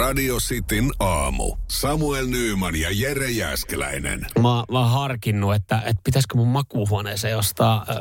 [0.00, 1.56] Radio Cityn aamu.
[1.68, 4.20] Samuel Nyyman ja Jere Jäskeläinen.
[4.20, 7.96] Mä, mä oon harkinnut, että, että pitäisikö mun makuuhuoneeseen ostaa äh,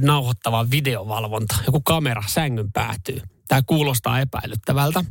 [0.00, 1.54] nauhoittava videovalvonta.
[1.66, 3.20] Joku kamera sängyn päätyy.
[3.48, 5.04] Tämä kuulostaa epäilyttävältä.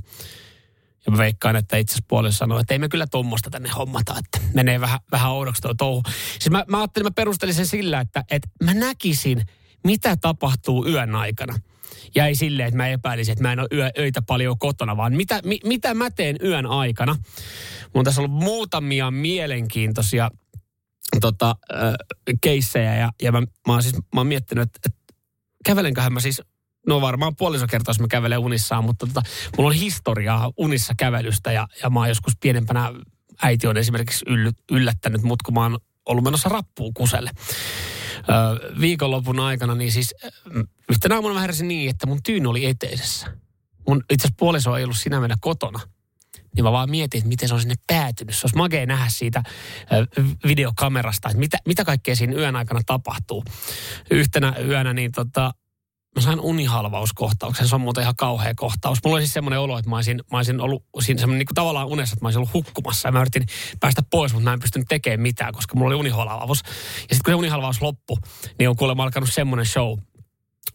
[1.06, 4.16] Ja mä veikkaan, että itse asiassa puolella sanoo, että ei me kyllä tuommoista tänne hommata,
[4.20, 6.04] että menee vähän, vähän oudoksi tuo touhu.
[6.40, 9.42] Siis mä, mä ajattelin, mä perustelin sen sillä, että, että mä näkisin,
[9.84, 11.56] mitä tapahtuu yön aikana–
[12.16, 15.40] ja ei silleen, että mä epäilisin, että mä en ole öitä paljon kotona, vaan mitä,
[15.46, 17.16] mi, mitä mä teen yön aikana.
[17.94, 20.30] Mun on tässä ollut muutamia mielenkiintoisia
[21.22, 21.94] tota, äh,
[22.42, 25.14] keissejä ja, ja mä, mä, oon siis, mä oon miettinyt, että, että
[25.66, 26.42] kävelenköhän mä siis
[26.88, 29.22] No varmaan puoliso kertaa, jos mä kävelen unissaan, mutta tota,
[29.58, 32.92] mulla on historiaa unissa kävelystä ja, ja mä oon joskus pienempänä,
[33.42, 34.26] äiti on esimerkiksi
[34.72, 37.32] yllättänyt mut, kun mä oon ollut menossa rappuun kuselle
[38.82, 40.16] viikonlopun aikana, niin siis
[40.90, 43.28] yhtenä aamuna mä heräsin niin, että mun tyyny oli eteisessä.
[43.88, 45.80] Mun itse asiassa puoliso ei ollut sinä mennä kotona.
[46.56, 48.36] Niin mä vaan mietin, että miten se on sinne päätynyt.
[48.36, 49.44] Se olisi makea nähdä siitä
[50.48, 53.44] videokamerasta, että mitä, mitä kaikkea siinä yön aikana tapahtuu.
[54.12, 55.54] Yhtenä yönä niin tota,
[56.16, 57.68] mä sain unihalvauskohtauksen.
[57.68, 59.00] Se on muuten ihan kauhea kohtaus.
[59.04, 61.56] Mulla oli siis semmoinen olo, että mä olisin, mä olisin ollut siinä semmoinen niin kuin
[61.56, 63.08] tavallaan unessa, että mä olisin ollut hukkumassa.
[63.08, 63.46] Ja mä yritin
[63.80, 66.60] päästä pois, mutta mä en pystynyt tekemään mitään, koska mulla oli unihalvaus.
[66.66, 68.18] Ja sitten kun se unihalvaus loppui,
[68.60, 70.00] niin on kuulemma alkanut semmoinen show,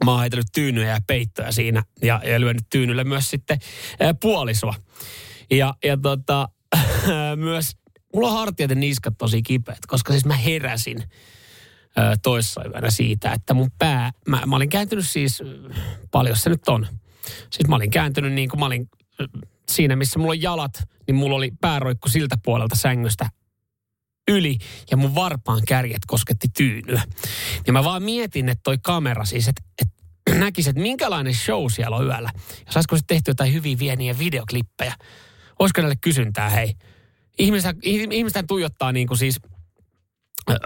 [0.05, 3.59] mä oon heitellyt tyynyjä ja peittoja siinä ja, ja lyönyt tyynylle myös sitten
[4.01, 4.75] ää, puolisoa.
[5.51, 6.49] Ja, ja tota,
[7.37, 7.77] myös,
[8.15, 11.03] mulla on hartiat ja niskat tosi kipeät, koska siis mä heräsin
[12.23, 15.43] toissaivänä siitä, että mun pää, mä, mä olin kääntynyt siis,
[16.11, 16.87] paljon se nyt on.
[17.51, 18.89] Siis mä olin kääntynyt niin kuin mä olin
[19.69, 23.31] siinä, missä mulla on jalat, niin mulla oli pääroikku siltä puolelta sängystä
[24.29, 24.59] yli
[24.91, 27.03] ja mun varpaan kärjet kosketti tyynyä.
[27.67, 29.95] Ja mä vaan mietin, että toi kamera siis, että, että
[30.45, 32.31] näkisi, että minkälainen show siellä on yöllä.
[32.67, 34.95] Jos olisiko se tehty jotain hyvin vieniä videoklippejä.
[35.59, 36.75] Olisiko näille kysyntää, hei.
[37.39, 39.41] Ihmiset, ihmiset tuijottaa niin kuin siis...
[40.51, 40.57] Öö,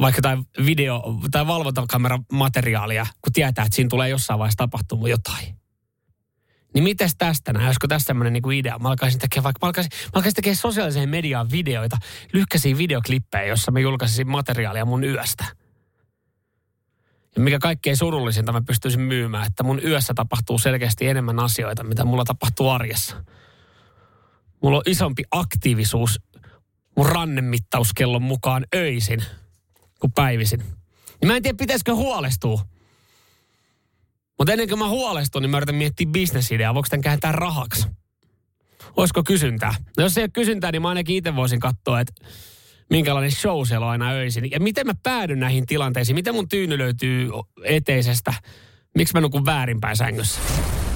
[0.00, 5.56] vaikka tai video- tai valvontakamera-materiaalia, kun tietää, että siinä tulee jossain vaiheessa tapahtumaan jotain.
[6.74, 7.66] Niin mites tästä näin?
[7.66, 8.78] Olisiko tässä tämmöinen niinku idea?
[8.78, 11.96] Mä alkaisin tekemään vaikka, mä alkaisin, mä alkaisin tekemään sosiaaliseen mediaan videoita,
[12.32, 15.44] lyhkäisiä videoklippejä, jossa mä julkaisisin materiaalia mun yöstä.
[17.36, 22.04] Ja mikä kaikkein surullisinta mä pystyisin myymään, että mun yössä tapahtuu selkeästi enemmän asioita, mitä
[22.04, 23.24] mulla tapahtuu arjessa.
[24.62, 26.20] Mulla on isompi aktiivisuus
[26.96, 29.24] mun rannemittauskellon mukaan öisin–
[30.04, 30.58] kuin päivisin.
[30.58, 32.60] Niin mä en tiedä, pitäisikö huolestua.
[34.38, 36.74] Mutta ennen kuin mä huolestun, niin mä yritän miettiä bisnesideaa.
[36.74, 37.86] Voiko tämän kääntää rahaksi?
[38.96, 39.74] Olisiko kysyntää?
[39.96, 42.12] No jos ei ole kysyntää, niin mä ainakin itse voisin katsoa, että
[42.90, 44.50] minkälainen show siellä on aina öisin.
[44.50, 46.14] Ja miten mä päädyn näihin tilanteisiin?
[46.14, 47.30] Miten mun tyyny löytyy
[47.64, 48.34] eteisestä?
[48.94, 50.40] Miksi mä nukun väärinpäin sängyssä?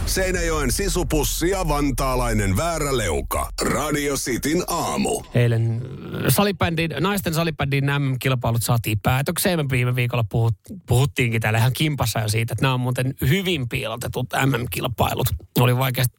[0.08, 3.50] Seinäjoen sisupussi ja vantaalainen vääräleuka.
[3.62, 5.22] Radio Cityn aamu.
[5.34, 5.82] Eilen
[6.28, 9.58] salibändin, naisten salibändin MM-kilpailut saatiin päätökseen.
[9.58, 10.54] Me viime viikolla puhut,
[10.86, 15.26] puhuttiinkin täällä ihan kimpassa jo siitä, että nämä on muuten hyvin piilotetut MM-kilpailut.
[15.60, 16.16] Oli vaikeasti,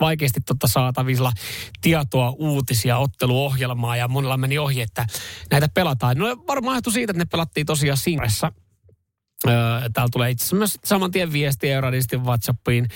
[0.00, 1.32] vaikeasti totta saatavilla
[1.80, 5.06] tietoa, uutisia, otteluohjelmaa ja monella meni ohi, että
[5.50, 6.18] näitä pelataan.
[6.18, 8.52] No varmaan ajatus siitä, että ne pelattiin tosiaan Singressä
[9.92, 12.88] täällä tulee itse asiassa myös saman tien viestiä radistin WhatsAppiin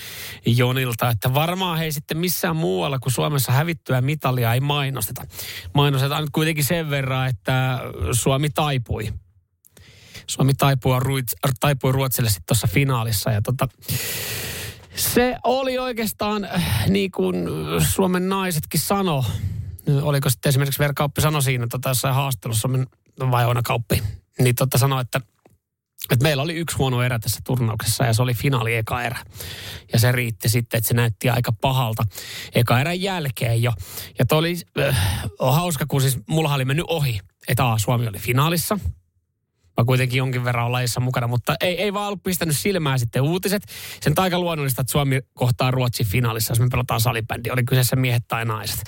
[0.45, 5.25] Jonilta, että varmaan hei sitten missään muualla kuin Suomessa hävittyä mitalia ei mainosteta.
[5.73, 7.79] Mainostetaan nyt kuitenkin sen verran, että
[8.11, 9.13] Suomi taipui.
[10.27, 10.99] Suomi taipui,
[11.59, 13.67] taipui Ruotsille sitten tuossa finaalissa ja tota,
[14.95, 17.47] se oli oikeastaan äh, niin kuin
[17.93, 19.25] Suomen naisetkin sano.
[20.01, 22.69] Oliko sitten esimerkiksi Verkauppi sanoi siinä tota, jossain haastelussa,
[23.19, 24.03] vai Oona Kauppi,
[24.39, 25.21] niin tota sanoi, että
[26.11, 29.19] et meillä oli yksi huono erä tässä turnauksessa ja se oli finaali eka erä.
[29.93, 32.03] Ja se riitti sitten, että se näytti aika pahalta
[32.55, 33.73] eka erän jälkeen jo.
[34.19, 34.97] Ja toi oli äh,
[35.39, 38.79] hauska, kun siis mulla oli mennyt ohi, että A, Suomi oli finaalissa.
[39.77, 43.63] Mä kuitenkin jonkin verran lajissa mukana, mutta ei, ei vaan ollut pistänyt silmää sitten uutiset.
[44.01, 47.49] Sen aika luonnollista, että Suomi kohtaa Ruotsi finaalissa, jos me pelataan salibändi.
[47.49, 48.81] Oli kyseessä miehet tai naiset.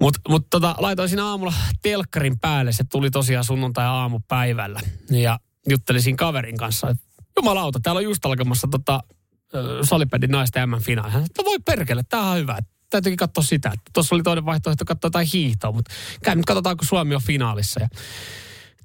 [0.00, 2.72] Mutta mut tota, laitoin siinä aamulla telkkarin päälle.
[2.72, 4.80] Se tuli tosiaan sunnuntai aamupäivällä.
[5.10, 7.04] Ja juttelisin kaverin kanssa, että
[7.36, 9.00] jumalauta, täällä on just alkamassa tota,
[9.82, 11.12] salipädin naisten M-finaali.
[11.12, 12.58] Hän no voi perkele, tää on hyvä.
[12.90, 13.72] täytyykin katsoa sitä.
[13.94, 17.80] Tuossa oli toinen vaihtoehto katsoa jotain hiihtoa, mutta käy nyt katsotaan, kun Suomi on finaalissa.
[17.80, 17.88] Ja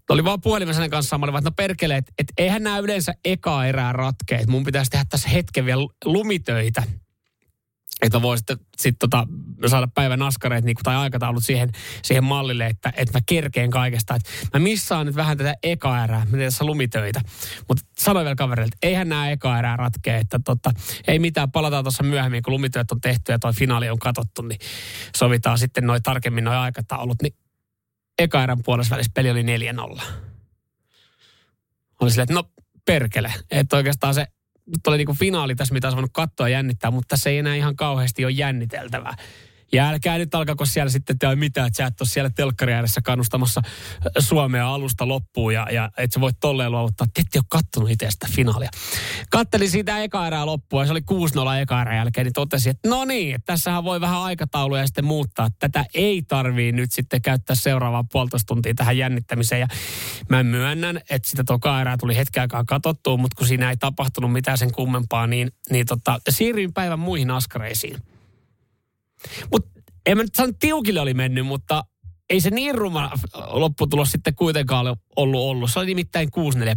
[0.10, 3.13] oli vaan puhelimessa kanssa, mä olin vaan, että no perkele, että et eihän nämä yleensä
[3.25, 4.48] eka erää ratkeet.
[4.48, 6.83] Mun pitäisi tehdä tässä hetken vielä lumitöitä
[8.01, 9.27] että voi sitten sit tota,
[9.68, 11.69] saada päivän askareet niin, tai aikataulut siihen,
[12.03, 14.15] siihen mallille, että, että mä kerkeen kaikesta.
[14.15, 17.21] Että mä missaan nyt vähän tätä eka erää, mä tässä lumitöitä.
[17.68, 20.71] Mutta sanoin vielä kaverille, että eihän nämä eka erää ratkee, että tota,
[21.07, 24.59] ei mitään, palataan tuossa myöhemmin, kun lumitöitä on tehty ja toi finaali on katsottu, niin
[25.18, 27.21] sovitaan sitten noin tarkemmin noin aikataulut.
[27.21, 27.36] Niin
[28.19, 30.01] eka erän puolessa välissä peli oli 4-0.
[32.01, 32.44] Oli silleen, että no
[32.86, 34.27] perkele, että oikeastaan se
[34.71, 37.75] nyt oli niin finaali tässä, mitä olisi voinut katsoa jännittää, mutta tässä ei enää ihan
[37.75, 39.15] kauheasti ole jänniteltävää.
[39.73, 43.01] Ja älkää nyt alkako siellä sitten tehdä mitään, että sä et ole siellä telkkari ääressä
[43.01, 43.62] kannustamassa
[44.19, 47.07] Suomea alusta loppuun ja, ja et sä voit tolleen luovuttaa.
[47.13, 48.69] Te ette ole kattonut itse sitä finaalia.
[49.29, 52.89] Kattelin siitä eka erää loppua ja se oli 6-0 eka erää jälkeen, niin totesin, että
[52.89, 55.50] no niin, että tässähän voi vähän aikatauluja sitten muuttaa.
[55.59, 59.62] Tätä ei tarvii nyt sitten käyttää seuraavaa puolitoista tuntia tähän jännittämiseen.
[59.62, 59.68] Ja
[60.29, 64.31] mä myönnän, että sitä toka erää tuli hetken aikaa katsottua, mutta kun siinä ei tapahtunut
[64.31, 67.97] mitään sen kummempaa, niin, niin tota, siirryin päivän muihin askareisiin.
[69.51, 69.69] Mutta
[70.06, 71.83] en mä nyt sano, tiukille oli mennyt, mutta
[72.29, 73.12] ei se niin ruma
[73.50, 75.71] lopputulos sitten kuitenkaan ollut ollut.
[75.71, 76.31] Se oli nimittäin 6-4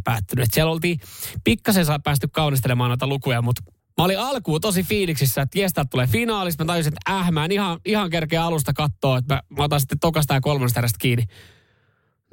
[0.04, 0.44] päättynyt.
[0.44, 1.00] Et siellä oltiin
[1.44, 3.62] pikkasen saa päästy kaunistelemaan noita lukuja, mutta
[3.98, 6.64] mä olin alkuun tosi fiiliksissä, että jestä tulee finaalista.
[6.64, 9.80] Mä tajusin, että äh, mä en ihan, ihan kerkeä alusta katsoa, että mä, mä otan
[9.80, 11.24] sitten tokasta ja kolmannesta erästä kiinni.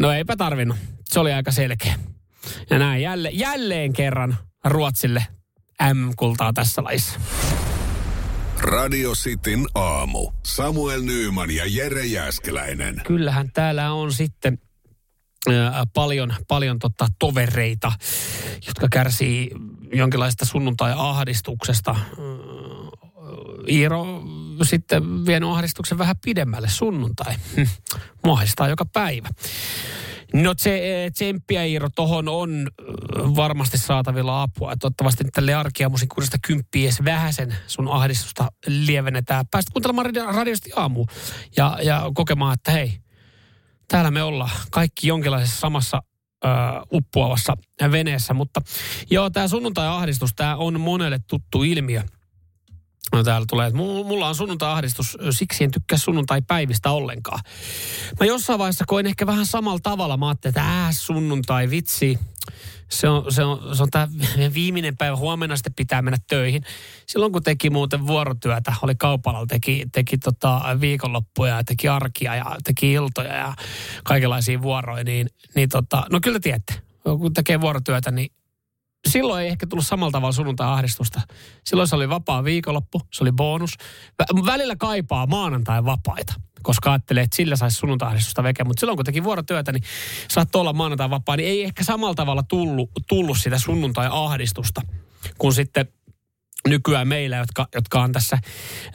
[0.02, 0.78] No eipä tarvinnut.
[1.10, 1.96] Se oli aika selkeä.
[2.70, 5.26] Ja näin jälleen, jälleen kerran Ruotsille
[5.94, 7.20] M-kultaa tässä lajissa.
[8.62, 10.32] Radio Cityn aamu.
[10.46, 13.02] Samuel Nyyman ja Jere Jäskeläinen.
[13.08, 14.60] Kyllähän täällä on sitten
[15.94, 17.92] paljon, paljon tota, tovereita,
[18.68, 19.52] jotka kärsii
[19.94, 21.96] jonkinlaista sunnuntai-ahdistuksesta.
[23.70, 24.24] Iiro
[24.64, 27.36] sitten vienyt ahdistuksen vähän pidemmälle sunnuntai.
[28.26, 29.30] Mua joka päivä.
[30.34, 32.86] No se eh, tsemppiä Iiro, tohon on eh,
[33.36, 34.76] varmasti saatavilla apua.
[34.80, 35.52] Toivottavasti tälle
[36.48, 39.46] kymppiä edes vähäsen sun ahdistusta lievennetään.
[39.52, 41.06] Päästä kuuntelemaan radiosti aamu
[41.58, 42.98] ja, ja kokemaan, että hei,
[43.88, 46.04] täällä me ollaan kaikki jonkinlaisessa samassa
[46.46, 46.48] ö,
[46.92, 47.54] uppoavassa
[47.92, 48.34] veneessä.
[48.34, 48.62] Mutta
[49.10, 52.04] joo, tämä sunnuntai-ahdistus, tämä on monelle tuttu ilmiö–
[53.12, 57.40] No täällä tulee, että mulla on sunnuntai-ahdistus, siksi en tykkää sunnuntai-päivistä ollenkaan.
[58.20, 60.18] Mä jossain vaiheessa koin ehkä vähän samalla tavalla.
[60.18, 62.20] Mä ajattelin, että äh, sunnuntai, vitsi.
[62.90, 64.08] Se on, se on, se on tämä
[64.54, 66.64] viimeinen päivä, huomenna sitten pitää mennä töihin.
[67.08, 72.56] Silloin kun teki muuten vuorotyötä, oli kaupalla, teki, teki tota viikonloppuja ja teki arkia ja
[72.64, 73.54] teki iltoja ja
[74.04, 76.74] kaikenlaisia vuoroja, niin, niin tota, no kyllä tiedätte,
[77.04, 78.32] kun tekee vuorotyötä, niin
[79.10, 81.22] silloin ei ehkä tullut samalla tavalla sunnuntai-ahdistusta.
[81.66, 83.74] Silloin se oli vapaa viikonloppu, se oli bonus.
[84.46, 86.34] Välillä kaipaa maanantai vapaita,
[86.64, 88.64] koska ajattelee, että sillä saisi sunnuntai-ahdistusta veke.
[88.64, 89.84] Mutta silloin kun teki vuorotyötä, niin
[90.28, 94.82] saattoi olla maanantai vapaa, niin ei ehkä samalla tavalla tullut, tullut sitä sunnuntai-ahdistusta,
[95.38, 95.88] kun sitten
[96.68, 98.38] nykyään meillä, jotka, jotka on tässä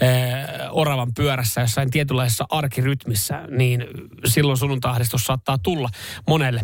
[0.00, 3.84] ää, oravan pyörässä jossain tietynlaisessa arkirytmissä, niin
[4.24, 5.88] silloin sunnuntai-ahdistus saattaa tulla
[6.28, 6.62] monelle.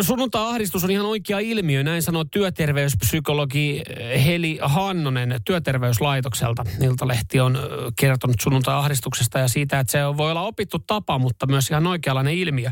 [0.00, 3.82] Sunnuntai-ahdistus on ihan oikea ilmiö, näin sanoo työterveyspsykologi
[4.24, 6.64] Heli Hannonen työterveyslaitokselta.
[6.82, 7.58] Iltalehti on
[8.00, 12.70] kertonut sunnuntai-ahdistuksesta ja siitä, että se voi olla opittu tapa, mutta myös ihan oikeanlainen ilmiö.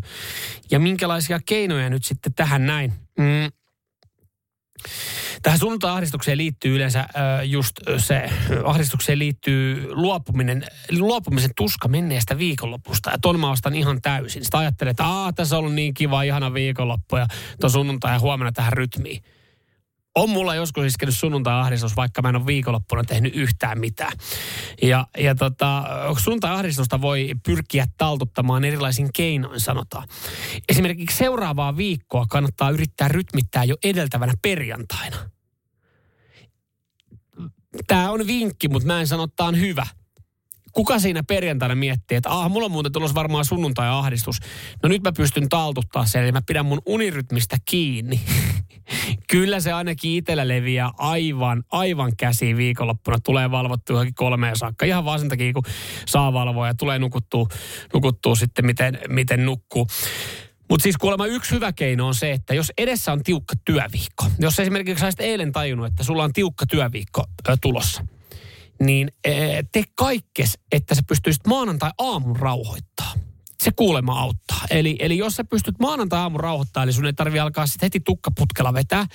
[0.71, 2.93] Ja minkälaisia keinoja nyt sitten tähän näin?
[3.19, 3.53] Mm.
[5.43, 7.09] Tähän sunnuntai-ahdistukseen liittyy yleensä
[7.45, 8.31] just se,
[8.65, 10.65] ahdistukseen liittyy luopuminen,
[10.99, 13.11] luopumisen tuska menneestä viikonlopusta.
[13.11, 14.45] Ja ton mä ostan ihan täysin.
[14.45, 17.27] Sitä ajattelee, että Aa, tässä on ollut niin kiva, ihana viikonloppu ja
[17.61, 19.23] tuon sunnuntai ja huomenna tähän rytmiin.
[20.19, 24.13] On mulla joskus iskenyt sunnuntai-ahdistus, vaikka mä en ole viikonloppuna tehnyt yhtään mitään.
[24.83, 25.85] Ja, ja tota,
[26.19, 30.09] sunnuntai-ahdistusta voi pyrkiä taltuttamaan erilaisin keinoin, sanotaan.
[30.69, 35.17] Esimerkiksi seuraavaa viikkoa kannattaa yrittää rytmittää jo edeltävänä perjantaina.
[37.87, 39.87] Tämä on vinkki, mutta mä en sano, että on hyvä
[40.73, 44.39] kuka siinä perjantaina miettii, että ah, mulla on muuten tulossa varmaan sunnuntai-ahdistus.
[44.83, 48.21] No nyt mä pystyn taltuttaa sen, eli mä pidän mun unirytmistä kiinni.
[49.31, 53.19] Kyllä se ainakin itsellä leviää aivan, aivan käsiin viikonloppuna.
[53.21, 54.87] Tulee valvottua johonkin kolmeen saakka.
[54.87, 55.63] Ihan vaan sen takia, kun
[56.07, 57.47] saa valvoa ja tulee nukuttua,
[57.95, 59.87] nukuttua sitten, miten, miten nukkuu.
[60.71, 64.59] Mutta siis kuulemma yksi hyvä keino on se, että jos edessä on tiukka työviikko, jos
[64.59, 68.05] esimerkiksi olisit eilen tajunnut, että sulla on tiukka työviikko ö, tulossa–
[68.81, 73.13] niin eh, tee kaikkes, että sä pystyisit maanantai-aamun rauhoittaa.
[73.63, 74.61] Se kuulemma auttaa.
[74.71, 78.75] Eli, eli jos sä pystyt maanantai-aamun rauhoittaa, eli sun ei tarvi alkaa sitten heti tukkaputkella
[78.75, 79.07] vetää,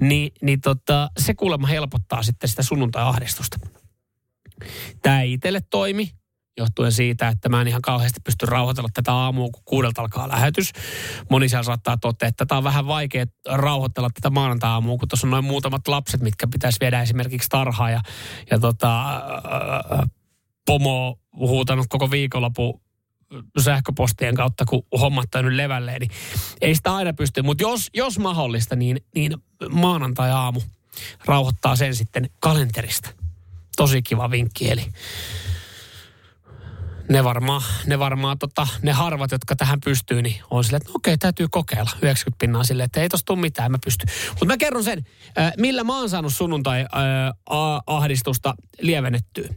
[0.00, 3.58] niin, niin tota, se kuulemma helpottaa sitten sitä sunnuntai-ahdistusta.
[5.02, 6.10] Tämä ei itselle toimi,
[6.58, 10.72] johtuen siitä, että mä en ihan kauheasti pysty rauhoitella tätä aamua, kun kuudelta alkaa lähetys.
[11.30, 15.30] Moni siellä saattaa totea, että tämä on vähän vaikea rauhoitella tätä maanantai-aamua, kun tuossa on
[15.30, 18.00] noin muutamat lapset, mitkä pitäisi viedä esimerkiksi tarhaan ja,
[18.50, 20.10] ja tota, äh,
[20.66, 22.80] pomo huutanut koko viikonloppu
[23.60, 26.10] sähköpostien kautta, kun hommat on nyt levälleen, niin
[26.60, 27.42] ei sitä aina pysty.
[27.42, 29.32] Mutta jos, jos mahdollista, niin, niin
[29.70, 30.60] maanantai-aamu
[31.24, 33.10] rauhoittaa sen sitten kalenterista.
[33.76, 34.86] Tosi kiva vinkki, eli
[37.08, 40.96] ne varmaan, ne varmaan tota, ne harvat, jotka tähän pystyy, niin on silleen, että no
[40.96, 44.06] okei, täytyy kokeilla 90 pinnaa silleen, että ei tosta tule mitään, mä pysty.
[44.28, 45.04] Mutta mä kerron sen,
[45.56, 49.48] millä mä oon saanut sunnuntai-ahdistusta lievennettyä.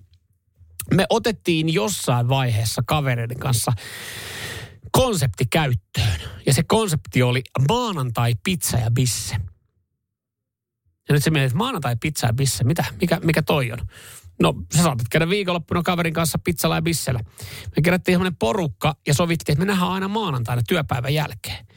[0.94, 3.74] Me otettiin jossain vaiheessa kavereiden kanssa
[4.92, 6.22] konsepti käyttöön.
[6.46, 9.36] Ja se konsepti oli maanantai, pizza ja bisse.
[11.10, 13.80] Ja nyt se mietit, maanantai, pizza ja bisse, mitä, mikä, mikä toi on?
[14.42, 17.20] No, sä saatat käydä viikonloppuna kaverin kanssa pizzalla ja bissellä.
[17.76, 21.68] Me kerättiin semmoinen porukka ja sovittiin, että me nähdään aina maanantaina työpäivän jälkeen.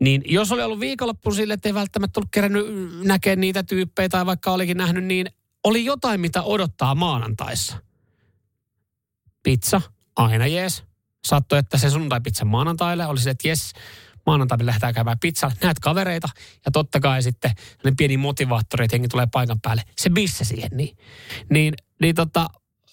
[0.00, 2.66] Niin jos oli ollut viikonloppu sille, että ei välttämättä ollut kerännyt
[3.04, 5.26] näkemään niitä tyyppejä tai vaikka olikin nähnyt, niin
[5.64, 7.76] oli jotain, mitä odottaa maanantaissa.
[9.42, 9.80] Pizza,
[10.16, 10.84] aina jees.
[11.24, 13.72] Saattoi, että se sunnuntai-pizza maanantaille oli se, että jes,
[14.26, 16.28] maanantaina lähdetään käymään pizzalla, näet kavereita
[16.64, 17.50] ja totta kai sitten
[17.84, 19.82] ne pieni motivaattori, että tulee paikan päälle.
[19.98, 20.96] Se bisse siihen, niin,
[21.50, 22.46] niin, niin tota,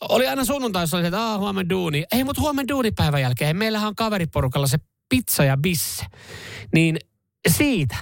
[0.09, 2.05] oli aina sunnuntaissa, että aah, huomenna duuni.
[2.11, 3.57] Ei, mutta huomenna duunipäivän jälkeen.
[3.57, 4.77] Meillähän on kaveriporukalla se
[5.09, 6.05] pizza ja bisse.
[6.73, 6.97] Niin
[7.49, 7.95] siitä,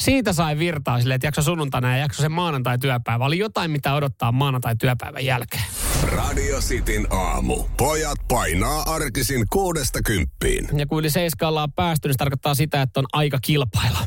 [0.00, 3.24] siitä sai virtaa sille, että jakso sunnuntaina ja jakso sen maanantai-työpäivä.
[3.24, 5.64] Oli jotain, mitä odottaa maanantai-työpäivän jälkeen.
[6.02, 7.64] Radio Cityn aamu.
[7.76, 10.68] Pojat painaa arkisin kuudesta kymppiin.
[10.78, 13.98] Ja kun yli seiska ollaan päästy, niin se tarkoittaa sitä, että on aika kilpailla.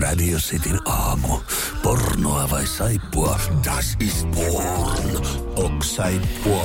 [0.00, 1.38] Radio Cityn aamu.
[1.82, 3.38] Pornoa vai saippua?
[3.64, 5.26] Das is porn.
[5.56, 6.64] Ok saippua.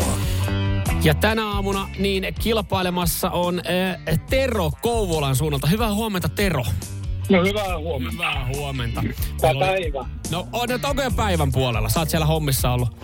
[1.04, 5.68] Ja tänä aamuna niin kilpailemassa on äh, Tero Kouvolan suunnalta.
[5.68, 6.63] Hyvää huomenta, Tero.
[7.30, 8.12] No hyvää huomenta.
[8.12, 9.01] Hyvää huomenta.
[9.01, 10.06] Hyvää oli- päivä.
[10.32, 11.89] No on nyt onko jo päivän puolella?
[11.98, 12.98] Oot siellä hommissa ollut.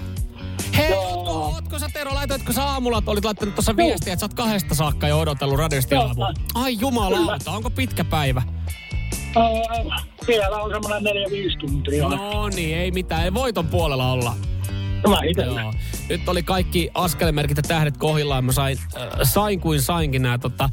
[0.78, 4.26] Hei, ootko, ootko sä Tero, laitoitko sä aamulla, että olit laittanut tuossa viestiä, että sä
[4.26, 6.22] oot kahdesta saakka jo odotellut aamu.
[6.54, 8.42] Ai jumalauta, onko pitkä päivä?
[9.38, 12.10] Äh, vielä on semmoinen neljä, viisi tuntia.
[12.10, 12.50] No.
[12.50, 14.36] Niin, ei mitään, ei voiton puolella olla.
[15.38, 15.74] Joo.
[16.10, 18.46] Nyt oli kaikki askelmerkit ja tähdet kohdillaan.
[18.46, 20.70] Mä sain, äh, sain kuin sainkin nämä tota,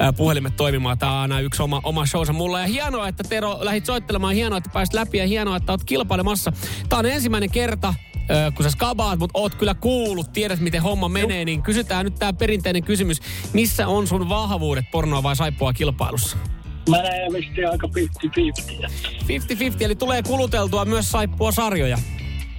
[0.00, 0.98] äh, puhelimet toimimaan.
[0.98, 2.60] Tämä on aina yksi oma, oma showsa mulla.
[2.60, 4.34] Ja hienoa, että Tero lähit soittelemaan.
[4.34, 6.52] Hienoa, että pääsit läpi ja hienoa, että oot kilpailemassa.
[6.88, 11.08] Tämä on ensimmäinen kerta, äh, kun sä skabaat, mutta oot kyllä kuullut, tiedät miten homma
[11.08, 13.20] menee, niin kysytään nyt tämä perinteinen kysymys.
[13.52, 16.36] Missä on sun vahvuudet pornoa vai saippua kilpailussa?
[16.88, 17.88] Menee vissiin aika
[18.86, 18.90] 50-50.
[19.22, 21.98] 50-50, eli tulee kuluteltua myös saippua sarjoja.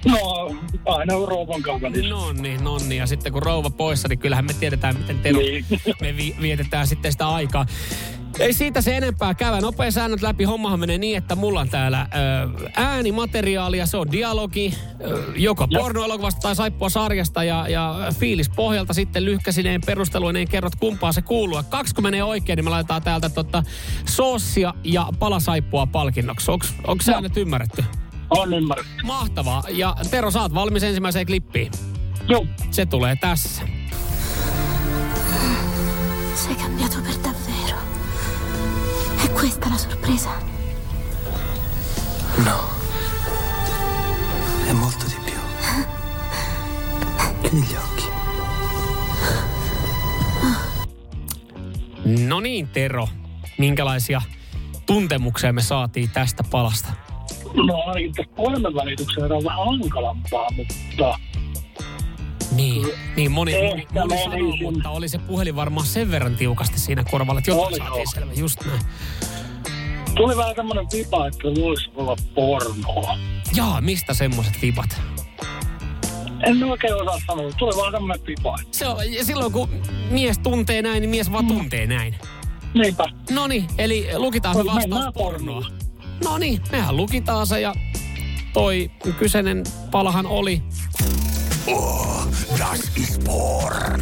[0.06, 0.50] No,
[0.86, 1.88] aina Euroopan kanssa.
[2.08, 2.98] No niin, no niin.
[2.98, 5.64] Ja sitten kun rouva poissa, niin kyllähän me tiedetään, miten Tero, Niin.
[6.00, 7.66] me vi- vietetään sitten sitä aikaa.
[8.38, 9.60] Ei siitä se enempää käydä.
[9.60, 10.44] Nopea säännöt läpi.
[10.44, 16.40] Hommahan menee niin, että mulla on täällä ö, äänimateriaalia, se on dialogi, ö, joko pornoelokuvasta
[16.40, 21.56] tai saippua sarjasta ja, ja fiilis pohjalta sitten lyhkäsineen perusteluineen kerrot kumpaa se kuuluu.
[21.56, 23.62] Ja kaksi kun menee oikein, niin me laitetaan täältä tota,
[24.08, 26.50] soossia ja palasaippua palkinnoksi.
[26.50, 27.84] Onko säännöt ymmärretty?
[28.38, 28.92] On ymmärretty.
[29.04, 29.62] Mahtavaa.
[29.68, 31.72] Ja Tero, sä oot valmis ensimmäiseen klippiin.
[32.28, 32.46] Joo.
[32.70, 33.62] Se tulee tässä.
[36.34, 37.78] Sei cambiato per davvero.
[39.24, 40.30] È questa la sorpresa?
[42.44, 42.70] No.
[44.68, 45.40] È molto di più.
[47.42, 48.06] Chiudi gli occhi.
[52.26, 53.08] No niin, Tero.
[53.58, 54.22] Minkälaisia
[54.86, 56.92] tuntemuksia me saatiin tästä palasta?
[57.54, 61.18] No ainakin tässä puhelimen välityksellä on vähän hankalampaa, mutta
[62.56, 67.04] Niin, niin moni, moni, moni sanoo, mutta oli se puhelin varmaan sen verran tiukasti siinä
[67.10, 68.06] korvalla, että jotain Oli, saatiin joo.
[68.14, 68.32] selvä.
[68.32, 68.80] Just näin.
[70.14, 73.18] tuli vähän tämmöinen vipa, että voisi olla pornoa.
[73.54, 75.00] Jaa, mistä semmoiset vipat?
[76.46, 77.50] En oikein osaa sanoa.
[77.58, 78.56] Tuli vaan tämmöinen vipa.
[78.70, 79.68] Se on, ja silloin kun
[80.10, 82.14] mies tuntee näin, niin mies vaan tuntee näin.
[82.74, 83.04] Niinpä.
[83.30, 85.66] No niin, eli lukitaan No, vastaus mennään pornoa.
[86.24, 87.74] No niin, mehän lukitaan se ja
[88.52, 90.62] toi kyseinen palahan oli
[91.66, 92.26] Oh,
[92.58, 94.00] das is porn.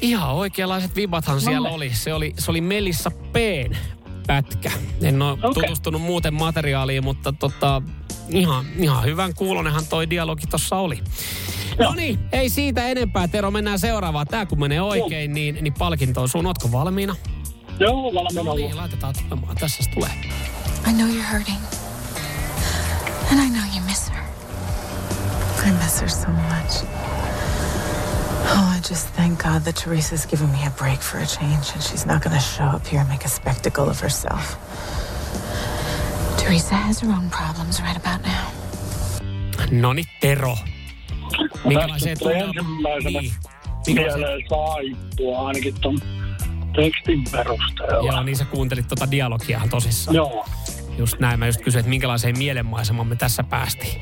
[0.00, 1.74] Ihan oikeanlaiset vibathan siellä No.
[1.74, 1.90] oli.
[1.94, 3.76] Se oli, se oli Melissa P:n
[4.26, 4.70] pätkä.
[5.02, 5.62] En ole Okei.
[5.62, 7.82] tutustunut muuten materiaaliin, mutta tota,
[8.28, 10.98] ihan, ihan hyvän kuulonenhan toi dialogi tossa oli.
[11.78, 13.28] No niin, ei siitä enempää.
[13.28, 14.26] Tero, mennään seuraavaan.
[14.26, 16.46] Tää kun menee oikein, niin, niin palkinto on sun.
[16.46, 17.16] Ootko valmiina?
[17.80, 19.56] Joo, valmiina No niin, laitetaan tulemaan.
[19.56, 20.10] Tässä se tulee.
[20.86, 21.60] I know you're hurting.
[23.30, 24.22] And I know you miss her.
[25.66, 26.72] I miss her so much.
[28.46, 31.82] Oh, I just thank God that Teresa's given me a break for a change and
[31.82, 34.56] she's not going to show up here and make a spectacle of herself.
[36.38, 38.50] Teresa has her own problems right about now.
[39.72, 40.56] No niin, Tero.
[41.64, 42.96] Minkälaiseen Tästä tulee tunnelmaan?
[42.96, 43.32] ensimmäisenä Niin.
[43.86, 45.98] Minkälaiseen- mieleen saippua ainakin ton
[46.76, 48.12] tekstin perusteella.
[48.12, 50.14] Joo, niin sä kuuntelit tota dialogiahan tosissaan.
[50.14, 50.46] Joo.
[50.98, 51.38] Just näin.
[51.38, 54.00] Mä just kysyin, että minkälaiseen mielenmaisemaan me tässä päästiin.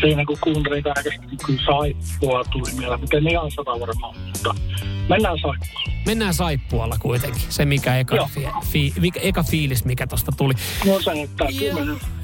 [0.00, 4.54] Siinä kun kuuntelin tarkasti, kun saippua tuli mieleen, mutta en ihan sata varmaan, mutta
[5.08, 5.92] mennään saippuaan.
[6.06, 7.42] Mennään saippualla kuitenkin.
[7.48, 8.28] Se mikä eka, Joo.
[8.34, 10.54] fi, fi, mikä, eka fiilis, mikä tosta tuli.
[10.86, 11.44] No sen, että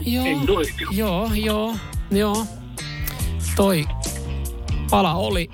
[0.07, 0.67] joo, tuli.
[0.91, 1.75] joo, joo,
[2.11, 2.47] joo.
[3.57, 3.85] Toi
[4.91, 5.51] pala oli.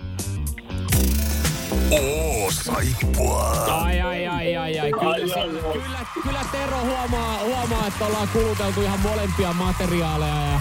[1.91, 3.51] Oo, saippua.
[3.83, 4.91] Ai, ai, ai, ai, ai.
[4.91, 10.61] Kyllä, se, kyllä, kyllä Tero huomaa, huomaa, että ollaan kuluteltu ihan molempia materiaaleja ja,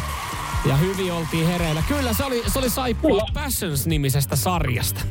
[0.66, 1.84] ja hyvin oltiin hereillä.
[1.88, 3.26] Kyllä, se oli, se oli Saippua.
[3.34, 5.02] Passions-nimisestä sarjasta.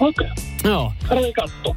[0.00, 0.28] Okei,
[0.64, 0.92] Joo.
[1.08, 1.76] tarvii katsoa.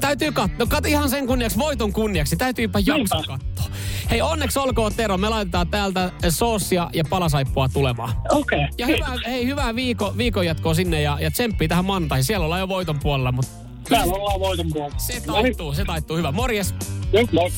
[0.00, 0.66] Täytyy katsoa.
[0.66, 2.36] Kat ihan sen kunniaksi, voiton kunniaksi.
[2.36, 3.76] Täytyypä jakso katsoa.
[4.10, 5.18] Hei, onneksi olkoon Tero.
[5.18, 8.12] Me laitetaan täältä soosia ja palasaippua tulemaan.
[8.30, 12.24] Okei, Ja hyvää, hei, hyvää viikon, viikon jatkoa sinne ja, ja tsemppiä tähän mantaihin.
[12.24, 13.52] Siellä ollaan jo voiton puolella, mutta
[13.88, 14.98] täällä ollaan voiton puolella.
[14.98, 16.16] se taittuu, se taittuu.
[16.16, 16.32] Hyvä.
[16.32, 16.74] Morjes.
[17.32, 17.50] Moi.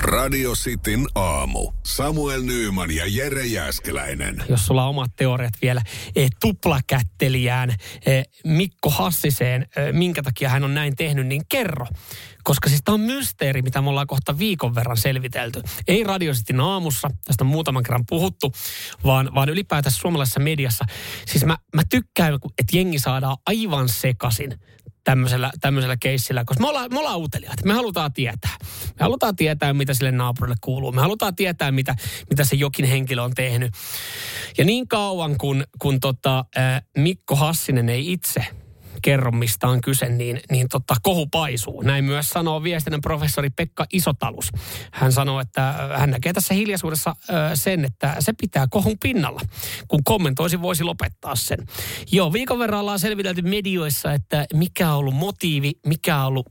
[0.00, 1.72] Radio Cityn aamu.
[1.86, 4.44] Samuel Nyyman ja Jere Jäskeläinen.
[4.48, 5.82] Jos sulla on omat teoriat vielä
[6.16, 7.74] eh, tuplakättelijään
[8.06, 11.86] eh, Mikko Hassiseen, eh, minkä takia hän on näin tehnyt, niin kerro.
[12.44, 15.62] Koska siis tämä on mysteeri, mitä me ollaan kohta viikon verran selvitelty.
[15.88, 18.52] Ei Radio Cityn aamussa, tästä on muutaman kerran puhuttu,
[19.04, 20.84] vaan, vaan ylipäätään suomalaisessa mediassa.
[21.26, 24.60] Siis mä, mä tykkään, että jengi saadaan aivan sekasin
[25.08, 27.66] tämmöisellä, tämmöisellä keissillä, koska me ollaan, me ollaan uteliaita.
[27.66, 28.56] Me halutaan tietää.
[28.84, 30.92] Me halutaan tietää, mitä sille naapurille kuuluu.
[30.92, 31.94] Me halutaan tietää, mitä,
[32.30, 33.72] mitä se jokin henkilö on tehnyt.
[34.58, 36.44] Ja niin kauan, kun, kun tota,
[36.98, 38.46] Mikko Hassinen ei itse
[39.02, 41.82] kerro, mistä on kyse, niin, niin tota, kohu paisuu.
[41.82, 44.50] Näin myös sanoo viestinnän professori Pekka Isotalus.
[44.92, 49.40] Hän sanoo, että hän näkee tässä hiljaisuudessa ö, sen, että se pitää kohun pinnalla.
[49.88, 51.58] Kun kommentoisi, voisi lopettaa sen.
[52.12, 56.46] Joo, viikon verran ollaan selvitelty medioissa, että mikä on ollut motiivi, mikä on ollut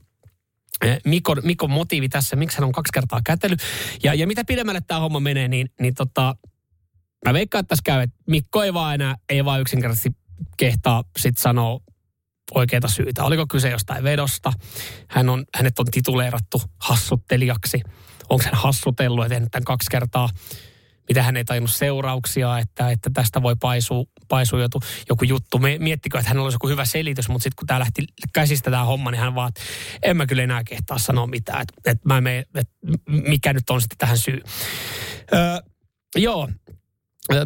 [0.84, 3.60] eh, Mikon, Mikon motiivi tässä, miksi hän on kaksi kertaa kätellyt.
[4.02, 6.36] Ja, ja mitä pidemmälle tämä homma menee, niin, niin tota,
[7.26, 10.10] mä veikkaan, että tässä käy, että Mikko ei vaan enää, ei vaan yksinkertaisesti
[10.56, 11.80] kehtaa sit sanoa
[12.54, 13.24] oikeita syitä.
[13.24, 14.52] Oliko kyse jostain vedosta?
[15.08, 17.80] Hän on, hänet on tituleerattu hassuttelijaksi.
[18.28, 20.28] Onko hän hassutellut ja tehnyt tämän kaksi kertaa?
[21.08, 25.58] Mitä hän ei tajunnut seurauksia, että, että tästä voi paisua, paisua joku, joku juttu.
[25.58, 28.84] Me, miettikö, että hänellä olisi joku hyvä selitys, mutta sitten kun tämä lähti käsistä tämä
[28.84, 29.60] homma, niin hän vaan, että
[30.02, 31.62] en mä kyllä enää kehtaa sanoa mitään.
[31.62, 32.74] Että, että mä mene, että
[33.06, 34.40] mikä nyt on sitten tähän syy.
[35.32, 35.58] Öö,
[36.16, 36.48] joo,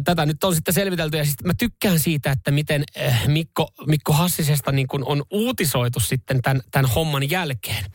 [0.03, 4.13] tätä nyt on sitten selvitelty ja sitten mä tykkään siitä, että miten eh, Mikko, Mikko
[4.13, 7.85] Hassisesta niin kuin on uutisoitu sitten tämän, tämän homman jälkeen.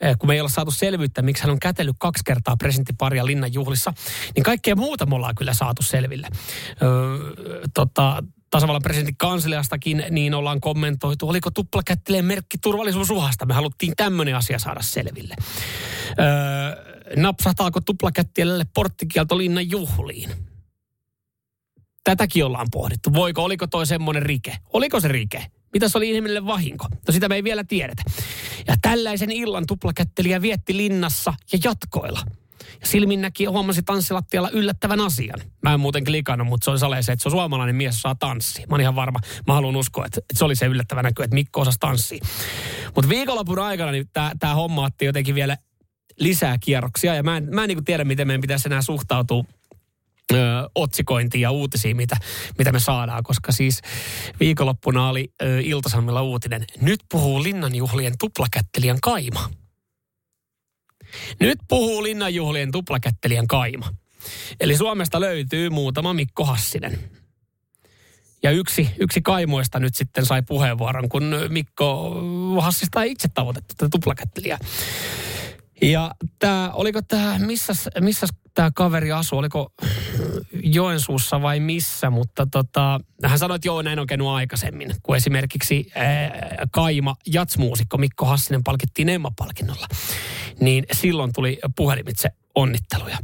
[0.00, 3.52] Eh, Kun me ei olla saatu selvyyttä, miksi hän on kätellyt kaksi kertaa presidenttiparia Linnan
[3.52, 3.92] juhlissa,
[4.34, 6.28] niin kaikkea muuta me ollaan kyllä saatu selville.
[6.82, 7.18] Öö,
[7.74, 13.46] tota, tasavallan presidentin kansliastakin niin ollaan kommentoitu, oliko tuplakätteleen merkki turvallisuusuhasta.
[13.46, 15.34] Me haluttiin tämmöinen asia saada selville.
[16.18, 20.49] Öö, napsahtaako tuplakättilälle porttikielto Linnan juhliin?
[22.04, 23.12] Tätäkin ollaan pohdittu.
[23.12, 24.56] Voiko, oliko toi semmoinen rike?
[24.72, 25.46] Oliko se rike?
[25.72, 26.86] Mitä se oli inhimillinen vahinko?
[26.90, 28.02] No sitä me ei vielä tiedetä.
[28.68, 32.20] Ja tällaisen illan tuplakättelijä vietti linnassa ja jatkoilla.
[32.80, 35.40] Ja silmin näki huomasi tanssilattialla yllättävän asian.
[35.62, 38.66] Mä en muuten klikannut, mutta se oli se, että se on suomalainen mies, saa tanssia.
[38.68, 39.18] Mä oon ihan varma.
[39.46, 42.24] Mä haluan uskoa, että, että se oli se yllättävä näky, että Mikko osasi tanssia.
[42.94, 44.08] Mutta viikonlopun aikana niin
[44.38, 45.56] tämä homma otti jotenkin vielä
[46.18, 47.14] lisää kierroksia.
[47.14, 49.44] Ja mä en, mä en niin tiedä, miten meidän pitäisi enää suhtautua
[50.32, 50.36] ö,
[50.74, 52.16] otsikointiin ja uutisiin, mitä,
[52.58, 53.80] mitä me saadaan, koska siis
[54.40, 56.64] viikonloppuna oli ö, Iltasanomilla uutinen.
[56.80, 59.50] Nyt puhuu linnanjuhlien tuplakättelijän kaima.
[61.40, 63.94] Nyt puhuu linnanjuhlien tuplakättelijän kaima.
[64.60, 67.10] Eli Suomesta löytyy muutama Mikko Hassinen.
[68.42, 72.14] Ja yksi, yksi kaimoista nyt sitten sai puheenvuoron, kun Mikko
[72.60, 74.58] Hassista ei itse tavoitettu tätä tuplakättelijää.
[75.82, 79.72] Ja tämä, oliko tämä, missä, missä tämä kaveri asuu, oliko
[80.62, 85.90] Joensuussa vai missä, mutta tota, hän sanoi, että joo, näin on käynyt aikaisemmin, kun esimerkiksi
[85.94, 89.88] ää, Kaima jatsmuusikko Mikko Hassinen palkittiin Emma-palkinnolla,
[90.60, 93.18] niin silloin tuli puhelimitse onnitteluja.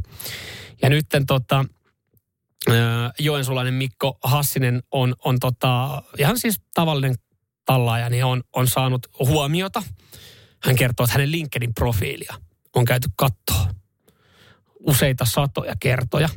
[0.81, 1.65] Ja nyt tota,
[3.19, 7.15] Joensulainen Mikko Hassinen on, on tota, ihan siis tavallinen
[7.65, 9.83] tallaaja, niin on, on saanut huomiota.
[10.63, 12.35] Hän kertoo, että hänen LinkedIn profiilia
[12.75, 13.67] on käyty kattoa
[14.79, 16.29] useita satoja kertoja.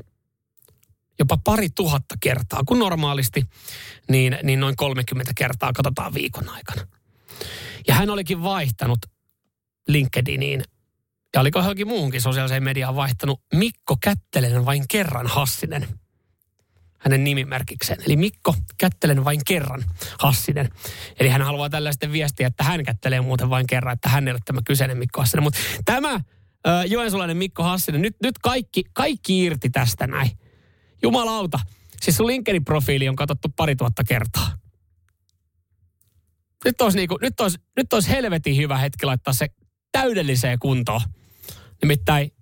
[1.19, 3.47] jopa pari tuhatta kertaa, kun normaalisti
[4.09, 6.87] niin, niin noin 30 kertaa katsotaan viikon aikana.
[7.89, 8.99] Ja hän olikin vaihtanut
[9.89, 10.65] LinkedIniin
[11.35, 16.01] ja oliko johonkin muuhunkin sosiaaliseen mediaan vaihtanut Mikko Kättelen vain kerran Hassinen
[17.01, 18.03] hänen nimimerkikseen.
[18.07, 19.85] Eli Mikko kättelen vain kerran
[20.19, 20.69] Hassinen.
[21.21, 24.33] Eli hän haluaa tällä sitten viestiä, että hän kättelee muuten vain kerran, että hän ei
[24.33, 25.43] ole tämä kyseinen Mikko Hassinen.
[25.43, 26.21] Mutta tämä
[26.69, 30.31] äh, Joensulainen Mikko Hassinen, nyt, nyt kaikki, kaikki irti tästä näin.
[31.03, 31.59] Jumalauta.
[32.01, 34.53] Siis sun LinkedIn profiili on katsottu pari tuhatta kertaa.
[36.65, 39.47] Nyt olisi, niinku, nyt, olisi, nyt olisi helvetin hyvä hetki laittaa se
[39.93, 41.01] täydelliseen kuntoon.
[41.83, 42.33] Nimittäin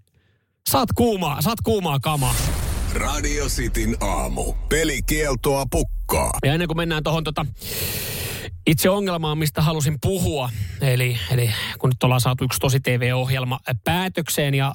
[0.71, 2.35] saat kuumaa, saat kuumaa kamaa.
[2.95, 4.55] Radio Cityn aamu.
[4.69, 6.39] Pelikieltoa pukkaa.
[6.45, 7.47] Ja ennen kuin mennään tuohon tota,
[8.69, 10.51] itse ongelmaan, mistä halusin puhua,
[10.81, 14.75] eli, eli kun nyt ollaan saatu yksi tosi TV-ohjelma päätökseen ja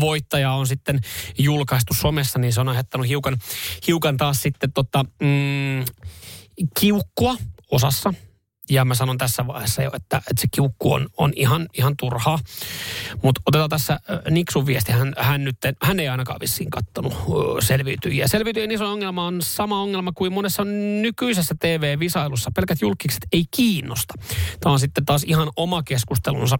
[0.00, 1.00] voittaja on sitten
[1.38, 3.36] julkaistu somessa, niin se on aiheuttanut hiukan,
[3.86, 5.84] hiukan taas sitten tota, mm,
[6.80, 7.36] kiukkua
[7.70, 8.14] osassa
[8.70, 12.38] ja mä sanon tässä vaiheessa jo, että, että se kiukku on, on ihan, ihan turhaa.
[13.22, 14.92] Mutta otetaan tässä Niksun viesti.
[14.92, 17.14] Hän, hän, nyt, hän ei ainakaan vissiin kattonut
[17.60, 18.28] selviytyjiä.
[18.28, 20.64] Selviytyjien iso ongelma on sama ongelma kuin monessa
[21.02, 22.50] nykyisessä TV-visailussa.
[22.56, 24.14] Pelkät julkikset ei kiinnosta.
[24.60, 26.58] Tämä on sitten taas ihan oma keskustelunsa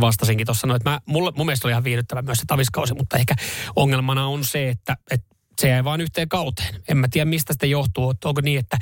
[0.00, 3.16] vastasinkin tuossa, no, että mä, mulle, mun mielestä oli ihan viihdyttävä myös se taviskausi, mutta
[3.16, 3.34] ehkä
[3.76, 5.29] ongelmana on se, että, että
[5.60, 6.82] se jäi vain yhteen kauteen.
[6.88, 8.14] En mä tiedä, mistä sitä johtuu.
[8.24, 8.78] Onko niin, että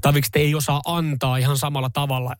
[0.00, 2.34] tavikset ei osaa antaa ihan samalla tavalla.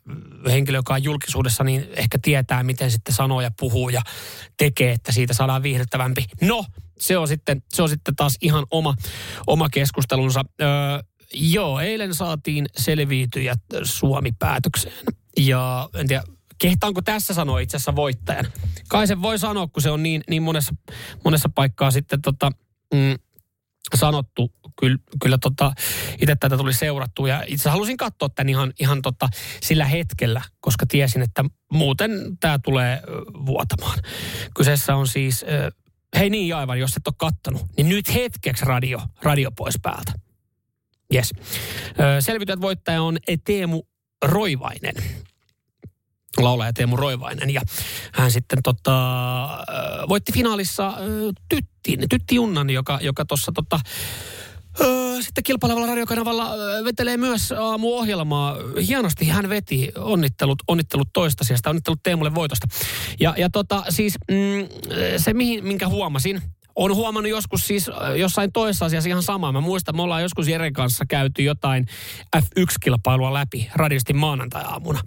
[0.46, 4.03] Henkilö, joka on julkisuudessa, niin ehkä tietää, miten sitten sanoo ja puhuu ja
[4.57, 6.25] tekee, että siitä saadaan viihdyttävämpi.
[6.40, 6.64] No,
[6.99, 8.94] se on sitten, se on sitten taas ihan oma,
[9.46, 10.44] oma keskustelunsa.
[10.61, 10.68] Öö,
[11.35, 14.94] joo, eilen saatiin selviytyjät Suomi-päätökseen.
[15.38, 16.22] Ja en tiedä,
[16.59, 18.46] kehtaanko tässä sanoa itse asiassa voittajan?
[18.88, 20.75] Kai se voi sanoa, kun se on niin, niin monessa,
[21.25, 22.51] monessa paikkaa sitten tota,
[22.94, 23.14] mm,
[23.94, 24.53] sanottu.
[24.81, 25.72] Kyllä, kyllä tota,
[26.20, 29.29] itse tätä tuli seurattua ja itse halusin katsoa tämän ihan, ihan tota,
[29.62, 33.03] sillä hetkellä, koska tiesin, että muuten tämä tulee
[33.46, 33.99] vuotamaan.
[34.57, 35.44] Kyseessä on siis,
[36.18, 40.12] hei niin aivan, jos et ole kattonut, niin nyt hetkeksi radio, radio pois päältä.
[41.14, 41.33] Yes.
[42.20, 43.83] Selvityjät voittaja on Teemu
[44.25, 44.94] Roivainen
[46.44, 47.51] laulaja Teemu Roivainen.
[47.51, 47.61] Ja
[48.12, 48.96] hän sitten tota,
[50.09, 50.94] voitti finaalissa
[51.49, 53.81] Tyttin, Tytti Junnan, joka, joka tuossa tota,
[55.20, 56.51] sitten kilpailevalla radiokanavalla
[56.85, 58.57] vetelee myös aamuohjelmaa.
[58.88, 62.66] Hienosti hän veti onnittelut, onnittelut toista sijasta, onnittelut Teemulle voitosta.
[63.20, 64.68] Ja, ja tota, siis mm,
[65.16, 66.42] se, mihin, minkä huomasin,
[66.77, 69.53] on huomannut joskus siis jossain toisessa asiassa ihan samaa.
[69.53, 71.87] Mä muistan, me ollaan joskus Jeren kanssa käyty jotain
[72.37, 75.01] F1-kilpailua läpi radiosti maanantai-aamuna.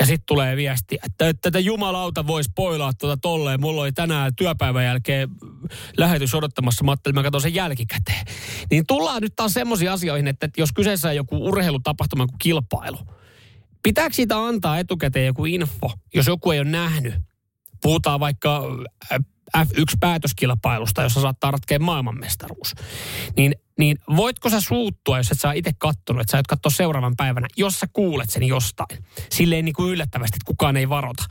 [0.00, 3.60] Ja sitten tulee viesti, että tätä jumalauta voisi poilaa tuota tolleen.
[3.60, 5.28] Mulla oli tänään työpäivän jälkeen
[5.96, 6.84] lähetys odottamassa.
[6.84, 8.26] Mä ajattelin, mä katson sen jälkikäteen.
[8.70, 12.98] Niin tullaan nyt taas semmoisiin asioihin, että jos kyseessä on joku urheilutapahtuma kuin kilpailu.
[13.82, 17.14] Pitääkö siitä antaa etukäteen joku info, jos joku ei ole nähnyt?
[17.82, 18.62] Puhutaan vaikka
[19.58, 22.74] F1-päätöskilpailusta, jossa saattaa ratkeaa maailmanmestaruus.
[23.36, 27.16] Niin, niin voitko sä suuttua, jos et sä itse kattonut, että sä et katsoa seuraavan
[27.16, 29.04] päivänä, jos sä kuulet sen jostain.
[29.30, 31.24] Silleen niin kuin yllättävästi, että kukaan ei varota.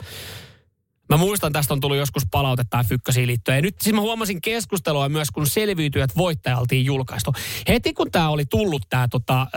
[1.09, 3.55] Mä muistan, tästä on tullut joskus palautetta Fykkösiin liittyen.
[3.55, 7.33] Ja nyt siis mä huomasin keskustelua myös, kun selviytyjät voittajaltiin julkaistu.
[7.67, 9.47] Heti kun tämä oli tullut, tää, tota,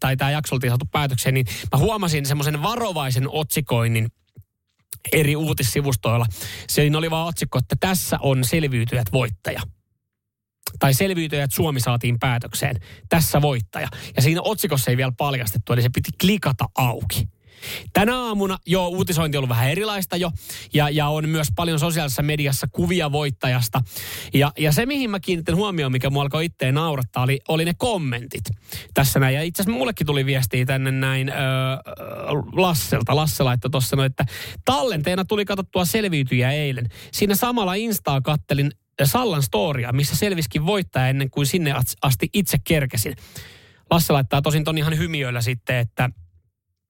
[0.00, 4.08] tai tämä jakso oltiin saatu päätökseen, niin mä huomasin semmoisen varovaisen otsikoinnin
[5.12, 6.26] eri uutissivustoilla.
[6.68, 9.62] Siinä oli vaan otsikko, että tässä on selviytyjät voittaja.
[10.78, 12.76] Tai selviytyjät Suomi saatiin päätökseen.
[13.08, 13.88] Tässä voittaja.
[14.16, 17.28] Ja siinä otsikossa ei vielä paljastettu, eli se piti klikata auki.
[17.92, 20.30] Tänä aamuna jo uutisointi on ollut vähän erilaista jo
[20.74, 23.80] ja, ja on myös paljon sosiaalisessa mediassa kuvia voittajasta.
[24.34, 27.74] Ja, ja se, mihin mä kiinnitin huomioon, mikä mua alkoi itteen naurattaa, oli, oli ne
[27.78, 28.44] kommentit
[28.94, 29.34] tässä näin.
[29.34, 31.36] Ja itse asiassa mullekin tuli viestiä tänne näin öö,
[32.52, 33.16] Lasselta.
[33.16, 34.24] Lasse laittoi tuossa no, että
[34.64, 36.88] tallenteena tuli katsottua selviytyjä eilen.
[37.12, 38.70] Siinä samalla Instaa kattelin
[39.04, 43.16] Sallan storia, missä selviskin voittaja ennen kuin sinne asti itse kerkesin.
[43.90, 46.10] Lasse laittaa tosin ton ihan hymiöillä sitten, että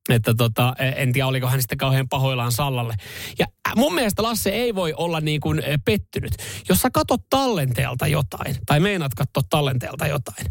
[0.09, 2.95] että tota, en tiedä, oliko hän sitten kauhean pahoillaan Sallalle.
[3.39, 6.33] Ja mun mielestä Lasse ei voi olla niin kuin pettynyt.
[6.69, 10.47] Jos sä katot tallenteelta jotain, tai meinaat katsoa tallenteelta jotain,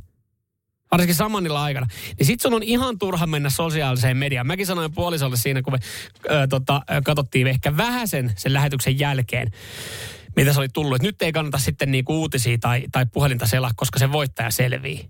[0.92, 1.88] varsinkin samanilla aikana,
[2.18, 4.48] niin sit sun on ihan turha mennä sosiaaliseen mediaan.
[4.48, 5.80] Mäkin sanoin puolisolle siinä, kun me
[6.30, 9.52] ö, tota, katsottiin ehkä vähän sen, sen lähetyksen jälkeen,
[10.36, 10.96] mitä se oli tullut.
[10.96, 15.10] Et nyt ei kannata sitten niinku uutisia tai, tai puhelinta selaa, koska se voittaja selvii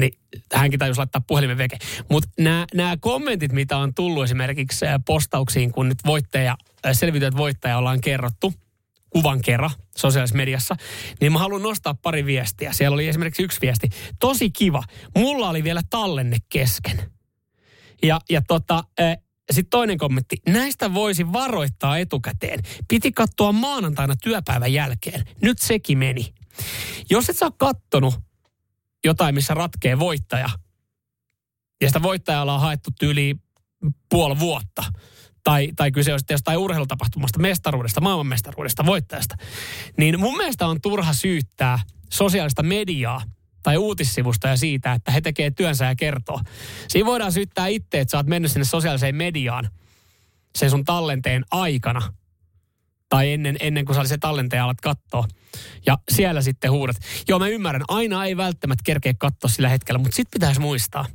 [0.00, 0.12] niin
[0.54, 1.78] hänkin tajusi laittaa puhelimen veke.
[2.10, 2.28] Mutta
[2.74, 6.56] nämä kommentit, mitä on tullut esimerkiksi postauksiin, kun nyt voittaja,
[6.92, 8.54] selvityöt voittaja ollaan kerrottu,
[9.10, 10.76] kuvan kerran sosiaalisessa mediassa,
[11.20, 12.72] niin mä haluan nostaa pari viestiä.
[12.72, 13.88] Siellä oli esimerkiksi yksi viesti.
[14.20, 14.82] Tosi kiva.
[15.16, 17.10] Mulla oli vielä tallenne kesken.
[18.02, 18.84] Ja, ja tota,
[19.50, 20.36] sitten toinen kommentti.
[20.48, 22.60] Näistä voisi varoittaa etukäteen.
[22.88, 25.24] Piti katsoa maanantaina työpäivän jälkeen.
[25.42, 26.34] Nyt sekin meni.
[27.10, 28.14] Jos et sä ole kattonut
[29.04, 30.48] jotain, missä ratkee voittaja,
[31.80, 33.34] ja sitä voittajalla on haettu yli
[34.10, 34.84] puoli vuotta,
[35.44, 39.36] tai, tai kyse on jostain urheilutapahtumasta, mestaruudesta, maailmanmestaruudesta, voittajasta,
[39.96, 41.78] niin mun mielestä on turha syyttää
[42.12, 43.22] sosiaalista mediaa
[43.62, 46.40] tai uutissivusta ja siitä, että he tekee työnsä ja kertoo.
[46.88, 49.70] Siinä voidaan syyttää itse, että sä oot mennyt sinne sosiaaliseen mediaan
[50.58, 52.12] sen sun tallenteen aikana
[53.08, 55.24] tai ennen, ennen kuin sä se tallenteen alat katsoa.
[55.86, 56.96] Ja siellä sitten huudat.
[57.28, 61.06] Joo, mä ymmärrän, aina ei välttämättä kerkeä katsoa sillä hetkellä, mutta sitten pitäisi muistaa,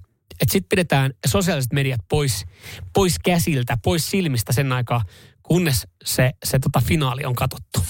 [0.42, 2.46] että sitten pidetään sosiaaliset mediat pois,
[2.94, 5.04] pois käsiltä, pois silmistä sen aikaa,
[5.44, 7.86] kunnes se, se tota finaali on katsottu.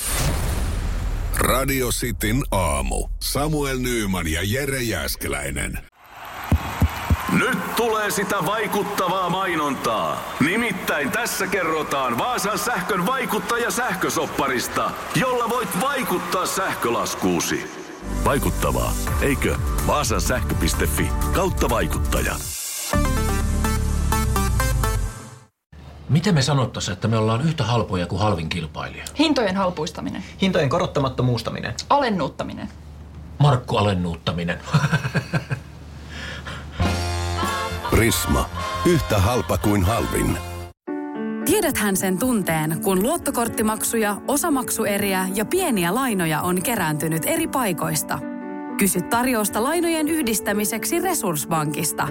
[1.38, 3.08] Radio Cityn aamu.
[3.22, 5.80] Samuel Nyyman ja Jere Jäskeläinen.
[7.32, 10.36] Nyt tulee sitä vaikuttavaa mainontaa.
[10.40, 17.64] Nimittäin tässä kerrotaan Vaasan sähkön vaikuttaja sähkösopparista, jolla voit vaikuttaa sähkölaskuusi.
[18.26, 19.56] Vaikuttavaa, eikö?
[19.88, 22.36] Vaasan sähkö.fi kautta vaikuttaja.
[26.10, 29.06] Miten me sanottaisiin, että me ollaan yhtä halpoja kuin halvin kilpailija?
[29.20, 30.24] Hintojen halpuistaminen.
[30.42, 31.74] Hintojen korottamattomuustaminen.
[31.90, 32.70] Alennuuttaminen.
[33.40, 34.60] Markku alennuuttaminen.
[37.92, 38.50] Prisma.
[38.86, 40.38] Yhtä halpa kuin halvin.
[41.46, 48.20] Tiedäthän sen tunteen, kun luottokorttimaksuja, osamaksueriä ja pieniä lainoja on kerääntynyt eri paikoista.
[48.78, 52.08] Kysy tarjousta lainojen yhdistämiseksi Resurssbankista.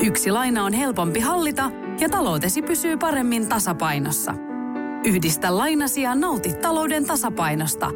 [0.00, 4.34] Yksi laina on helpompi hallita ja taloutesi pysyy paremmin tasapainossa.
[5.04, 7.90] Yhdistä lainasi ja nauti talouden tasapainosta.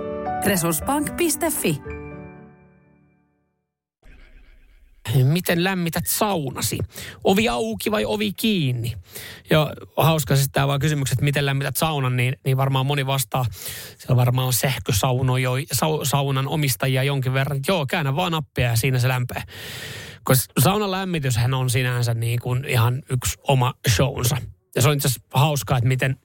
[0.47, 1.81] Resurssbank.fi
[5.25, 6.79] miten lämmität saunasi?
[7.25, 8.97] Ovi auki vai ovi kiinni?
[9.51, 13.45] Ja hauska siis tämä vaan kysymykset, miten lämmität saunan, niin, niin varmaan moni vastaa.
[13.99, 17.61] Siellä varmaan on sähkösaunoja, sa, saunan omistajia jonkin verran.
[17.69, 19.43] Joo, käännä vaan nappia ja siinä se lämpee.
[20.25, 24.37] Koska saunan lämmityshän on sinänsä niin kuin ihan yksi oma shownsa.
[24.77, 26.17] Ja se on itse asiassa hauskaa, että miten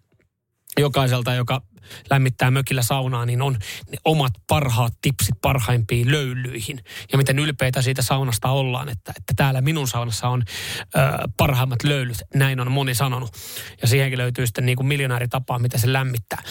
[0.80, 1.62] jokaiselta, joka
[2.10, 3.54] lämmittää mökillä saunaa, niin on
[3.92, 6.80] ne omat parhaat tipsit parhaimpiin löylyihin.
[7.12, 10.44] Ja miten ylpeitä siitä saunasta ollaan, että, että täällä minun saunassa on
[10.80, 11.00] ö,
[11.38, 12.18] parhaimmat löylyt.
[12.34, 13.32] Näin on moni sanonut.
[13.82, 16.44] Ja siihenkin löytyy sitten niin kuin miljonääritapaa, mitä se lämmittää.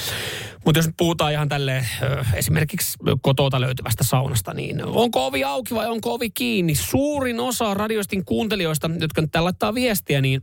[0.64, 1.86] Mutta jos puhutaan ihan tälle
[2.34, 6.74] esimerkiksi kotota löytyvästä saunasta, niin onko ovi auki vai onko ovi kiinni?
[6.74, 10.42] Suurin osa radioistin kuuntelijoista, jotka nyt laittaa viestiä, niin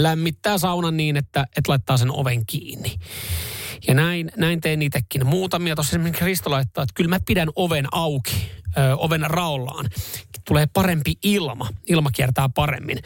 [0.00, 2.94] lämmittää saunan niin, että, että laittaa sen oven kiinni.
[3.88, 5.26] Ja näin, näin tein itsekin.
[5.26, 9.86] Muutamia tuossa esimerkiksi Kristo laittaa, että kyllä mä pidän oven auki, ö, oven raollaan.
[10.48, 12.98] Tulee parempi ilma, ilma kiertää paremmin.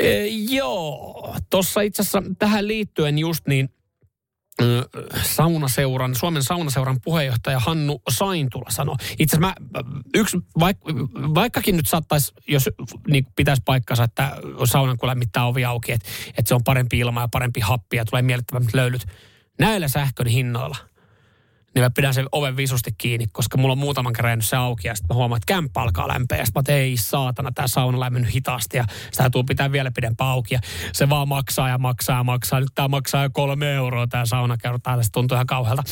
[0.00, 3.68] E, joo, tuossa itse asiassa tähän liittyen just niin
[5.22, 8.96] saunaseuran, Suomen saunaseuran puheenjohtaja Hannu Saintula sanoi.
[9.18, 9.54] Itse asiassa mä,
[10.14, 10.76] yksi, vaik,
[11.34, 12.70] vaikkakin nyt saattaisi, jos
[13.08, 17.20] niin pitäisi paikkansa, että saunan kun lämmittää ovi auki, että, että se on parempi ilma
[17.20, 19.06] ja parempi happi ja tulee miellyttävämmät löylyt.
[19.58, 20.76] Näillä sähkön hinnoilla–
[21.74, 24.94] niin mä pidän sen oven visusti kiinni, koska mulla on muutaman kerran se auki ja
[24.94, 26.38] sitten mä huomaan, että kämppä alkaa lämpeä.
[26.38, 30.30] Ja sitten mä ei saatana, tämä sauna lämmennyt hitaasti ja sitä tuu pitää vielä pidempään
[30.30, 30.54] auki.
[30.54, 30.60] Ja
[30.92, 32.60] se vaan maksaa ja maksaa ja maksaa.
[32.60, 34.96] Nyt tämä maksaa jo kolme euroa tämä sauna kertaa.
[34.96, 35.82] Tästä tuntuu ihan kauhealta.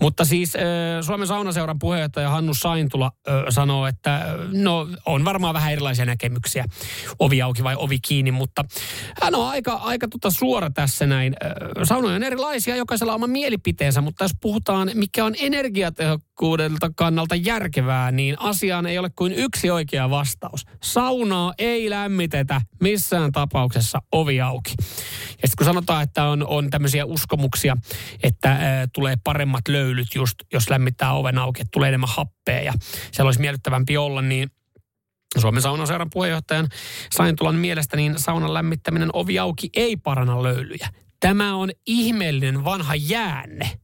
[0.00, 0.52] Mutta siis
[1.00, 3.12] Suomen saunaseuran puheenjohtaja Hannu Saintula
[3.48, 6.64] sanoo, että no on varmaan vähän erilaisia näkemyksiä.
[7.18, 8.64] Ovi auki vai ovi kiinni, mutta
[9.22, 11.36] hän on aika, aika tota suora tässä näin.
[11.82, 18.12] Saunoja on erilaisia, jokaisella on oma mielipiteensä, mutta jos puhutaan, mikä on energiatehokkuudelta kannalta järkevää,
[18.12, 20.64] niin asiaan ei ole kuin yksi oikea vastaus.
[20.82, 24.74] Saunaa ei lämmitetä missään tapauksessa ovi auki.
[24.78, 27.76] Ja sitten kun sanotaan, että on, on tämmöisiä uskomuksia,
[28.22, 28.58] että ä,
[28.92, 32.72] tulee paremmat löylyt just, jos lämmittää oven auki, että tulee enemmän happea ja
[33.12, 34.50] siellä olisi miellyttävämpi olla, niin
[35.38, 36.68] Suomen saunaseuran puheenjohtajan
[37.12, 40.88] Saintulan mielestä niin saunan lämmittäminen ovi auki ei paranna löylyjä.
[41.20, 43.81] Tämä on ihmeellinen vanha jäänne.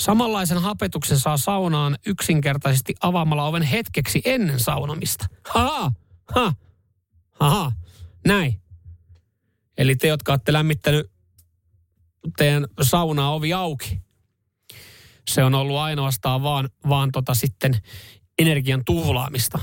[0.00, 5.26] Samanlaisen hapetuksen saa saunaan yksinkertaisesti avaamalla oven hetkeksi ennen saunomista.
[5.48, 5.92] Ha,
[6.34, 6.54] ha,
[7.40, 7.72] ha,
[8.26, 8.60] näin.
[9.78, 11.10] Eli te, jotka olette lämmittänyt
[12.36, 14.00] teidän saunaa ovi auki,
[15.28, 17.76] se on ollut ainoastaan vaan, vaan tota sitten
[18.38, 19.58] energian tuhlaamista,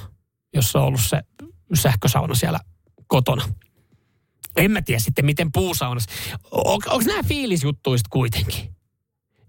[0.54, 1.22] jossa on ollut se
[1.74, 2.60] sähkösauna siellä
[3.08, 3.46] kotona.
[4.56, 6.10] En mä tiedä sitten, miten puusaunassa.
[6.52, 8.76] On, onko nämä fiilisjuttuista kuitenkin?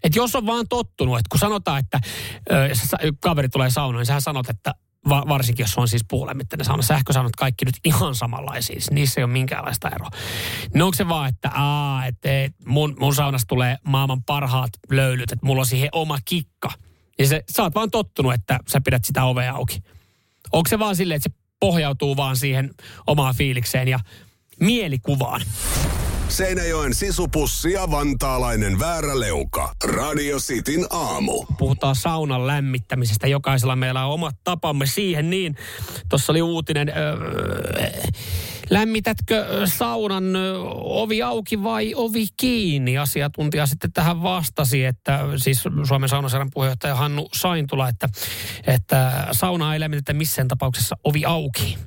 [0.05, 1.99] Että jos on vaan tottunut, että kun sanotaan, että
[2.73, 4.73] sä- kaveri tulee saunaan, niin sähän sanot, että
[5.09, 9.23] va, varsinkin jos on siis puulämmitteinen sauna, sähkösaunat kaikki nyt ihan samanlaisia, siis niissä ei
[9.23, 10.09] ole minkäänlaista eroa.
[10.73, 15.31] No onko se vaan, että, aa, että et, mun, mun saunassa tulee maailman parhaat löylyt,
[15.31, 16.71] että mulla on siihen oma kikka.
[17.19, 19.83] Ja se, sä oot vaan tottunut, että sä pidät sitä ovea auki.
[20.51, 22.69] Onko se vaan silleen, että se pohjautuu vaan siihen
[23.07, 23.99] omaan fiilikseen ja
[24.59, 25.41] mielikuvaan?
[26.29, 29.73] Seinäjoen sisupussi ja vantaalainen vääräleuka.
[29.83, 31.45] Radio Cityn aamu.
[31.57, 33.27] puhutaan saunan lämmittämisestä.
[33.27, 35.55] Jokaisella meillä on omat tapamme siihen, niin
[36.09, 37.15] tuossa oli uutinen, öö,
[38.69, 40.23] lämmitätkö saunan
[40.73, 42.97] ovi auki vai ovi kiinni?
[42.97, 48.09] Asiantuntija sitten tähän vastasi, että siis Suomen saunaseran puheenjohtaja Hannu Saintula, että,
[48.67, 51.77] että saunaa ei lämmitetä missään tapauksessa ovi auki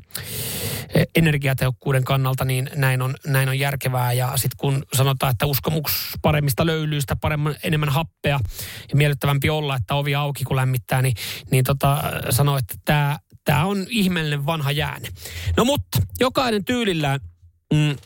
[1.16, 4.12] energiatehokkuuden kannalta niin näin on, näin on järkevää.
[4.12, 8.40] Ja sitten kun sanotaan, että uskomuks paremmista löylyistä, paremman, enemmän happea
[8.90, 11.14] ja miellyttävämpi olla, että ovi auki kun lämmittää, niin,
[11.50, 15.08] niin tota, sanoo, että tämä tää on ihmeellinen vanha jääne.
[15.56, 17.20] No mutta jokainen tyylillään...
[17.72, 17.96] Mm,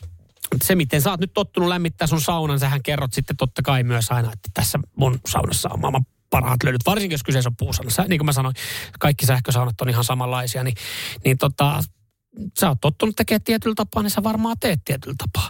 [0.63, 4.11] se, miten sä oot nyt tottunut lämmittää sun saunan, sähän kerrot sitten totta kai myös
[4.11, 7.91] aina, että tässä mun saunassa on maailman parhaat löydyt, varsinkin jos kyseessä on puusauna.
[8.07, 8.55] Niin kuin mä sanoin,
[8.99, 10.75] kaikki sähkösaunat on ihan samanlaisia, niin,
[11.25, 11.83] niin tota,
[12.59, 15.49] sä oot tottunut tekemään tietyllä tapaa, niin sä varmaan teet tietyllä tapaa.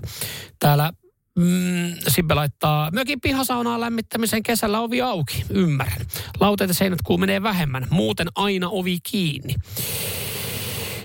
[0.60, 0.94] Täällä
[1.40, 5.46] mm, Sibbe laittaa mökin pihasaunaa lämmittämiseen kesällä ovi auki.
[5.50, 6.08] Ymmärrän.
[6.40, 7.88] Lauteet ja seinät kuumenee vähemmän.
[7.90, 9.56] Muuten aina ovi kiinni.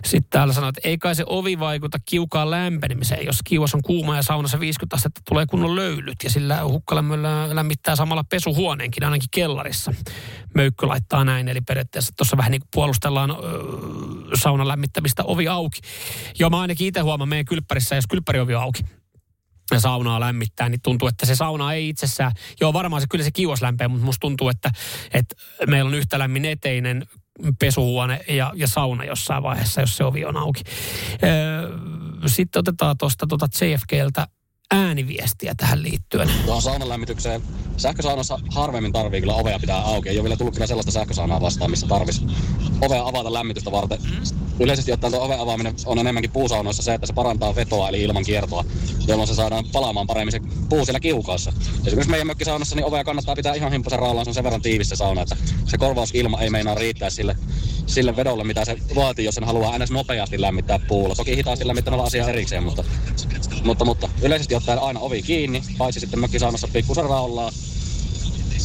[0.08, 3.26] Sitten täällä sanoo, että ei kai se ovi vaikuta kiukaan lämpenemiseen.
[3.26, 6.16] Jos kiuas on kuuma ja saunassa 50 astetta, tulee kunnon löylyt.
[6.24, 9.94] Ja sillä hukkalämmöllä lämmittää samalla pesuhuoneenkin, ainakin kellarissa.
[10.54, 13.36] Möykkö laittaa näin, eli periaatteessa tuossa vähän niin kuin puolustellaan öö,
[14.34, 15.80] saunan lämmittämistä ovi auki.
[16.38, 18.82] Joo, mä ainakin itse huomaan meidän kylppärissä, jos kylppäriovi on auki,
[19.70, 23.30] ja saunaa lämmittää, niin tuntuu, että se sauna ei itsessään, joo varmaan se kyllä se
[23.30, 24.70] kiuas lämpee, mutta musta tuntuu, että,
[25.14, 25.34] että
[25.66, 27.06] meillä on yhtä lämmin eteinen
[27.58, 30.60] pesuhuone ja, ja sauna jossain vaiheessa, jos se ovi on auki.
[31.24, 31.78] Öö,
[32.26, 34.26] sitten otetaan tuosta tuota JFKltä
[34.70, 36.30] ääniviestiä tähän liittyen.
[36.44, 37.42] Tuohon saunan lämmitykseen.
[37.76, 40.08] Sähkösaunassa harvemmin tarvii kyllä ovea pitää auki.
[40.08, 42.26] Ei ole vielä tullut kyllä sellaista sähkösaunaa vastaan, missä tarvisi
[42.80, 43.98] ovea avata lämmitystä varten.
[44.60, 48.24] Yleisesti ottaen tuo oven avaaminen on enemmänkin puusaunoissa se, että se parantaa vetoa eli ilman
[48.24, 48.64] kiertoa,
[49.06, 51.52] jolloin se saadaan palaamaan paremmin se puu siellä kiukaassa.
[51.86, 54.88] Esimerkiksi meidän mökkisaunassa niin ovea kannattaa pitää ihan himppasen raallaan, se on sen verran tiivis
[54.88, 57.36] se sauna, että se korvausilma ei meinaa riittää sille,
[57.86, 61.14] sille vedolle, mitä se vaatii, jos sen haluaa aina nopeasti lämmittää puulla.
[61.14, 62.84] Toki hitaasti lämmittämällä asia erikseen, mutta,
[63.64, 67.52] mutta, mutta yleisesti ottaen aina ovi kiinni, paitsi sitten mökkisaunassa pikkusen raollaan.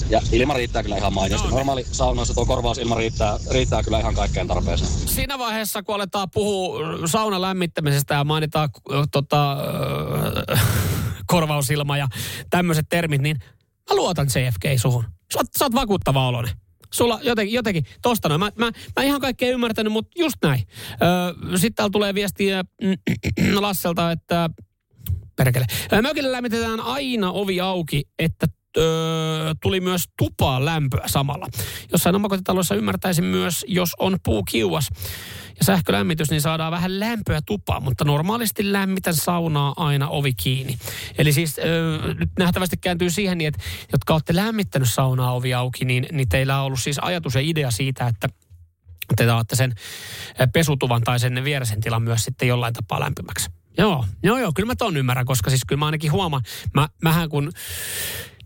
[0.10, 1.48] Ja ilma riittää kyllä ihan mainiosti.
[1.48, 4.92] Normaali saunoissa tuo korvausilma riittää, riittää kyllä ihan kaikkeen tarpeeseen.
[4.92, 9.58] Siinä vaiheessa, kun aletaan puhua saunan lämmittämisestä ja mainitaan äh, tota,
[10.52, 10.66] äh,
[11.34, 12.08] korvausilma ja
[12.50, 13.38] tämmöiset termit, niin
[13.90, 15.04] mä luotan JFK suhun.
[15.34, 16.52] Sä oot, sä oot vakuuttava olonen.
[16.94, 18.40] Sulla jotenkin, jotenkin tosta noin.
[18.40, 20.68] Mä, mä, mä ihan kaikkea ymmärtänyt, mutta just näin.
[21.02, 22.64] Öö, Sitten täällä tulee viestiä
[23.60, 24.50] Lasselta, että
[25.36, 25.66] perkele.
[26.02, 31.48] Mökillä lämmitetään aina ovi auki, että öö, tuli myös tupaan lämpöä samalla.
[31.92, 34.90] Jossain omakotitaloissa ymmärtäisin myös, jos on puukiuas
[35.60, 40.78] ja sähkölämmitys, niin saadaan vähän lämpöä tupaan, mutta normaalisti lämmitän saunaa aina ovi kiinni.
[41.18, 45.86] Eli siis öö, nyt nähtävästi kääntyy siihen, niin, että jotka olette lämmittänyt saunaa ovi auki,
[45.86, 48.30] niin, niin teillä on ollut siis ajatus ja idea siitä, että
[49.16, 49.74] te saatte sen
[50.54, 53.50] pesutuvan tai sen vieresen tilan myös sitten jollain tapaa lämpimäksi.
[53.78, 57.30] Joo, joo, joo, kyllä mä ton ymmärrän, koska siis kyllä mä ainakin huomaan, mä, mähän
[57.30, 57.52] kun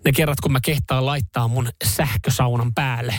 [0.05, 3.13] ne kerrat, kun mä kehtaan laittaa mun sähkösaunan päälle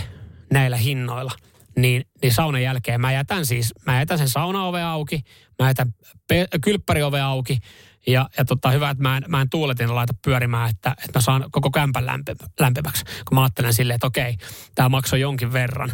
[0.53, 1.33] näillä hinnoilla,
[1.77, 5.21] niin, niin saunan jälkeen mä jätän siis, mä jätän sen saunaove auki,
[5.59, 5.95] mä jätän
[6.29, 7.59] pe- kylppäriove auki,
[8.07, 11.21] ja, ja tota, hyvä, että mä en, mä en tuuletin laita pyörimään, että, että mä
[11.21, 13.05] saan koko kämpän lämpi, lämpimäksi.
[13.05, 14.37] Kun mä ajattelen silleen, että okei,
[14.75, 15.93] tämä maksoi jonkin verran,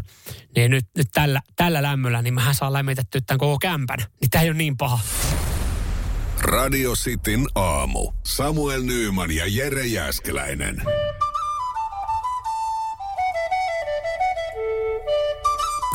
[0.57, 3.99] niin nyt, nyt tällä, tällä lämmöllä, niin mähän saan lämmitettyä tämän koko kämpän.
[3.99, 4.99] Niin tämä ei ole niin paha.
[6.45, 8.13] Radio Cityn aamu.
[8.27, 10.83] Samuel Nyyman ja Jere Jäskeläinen.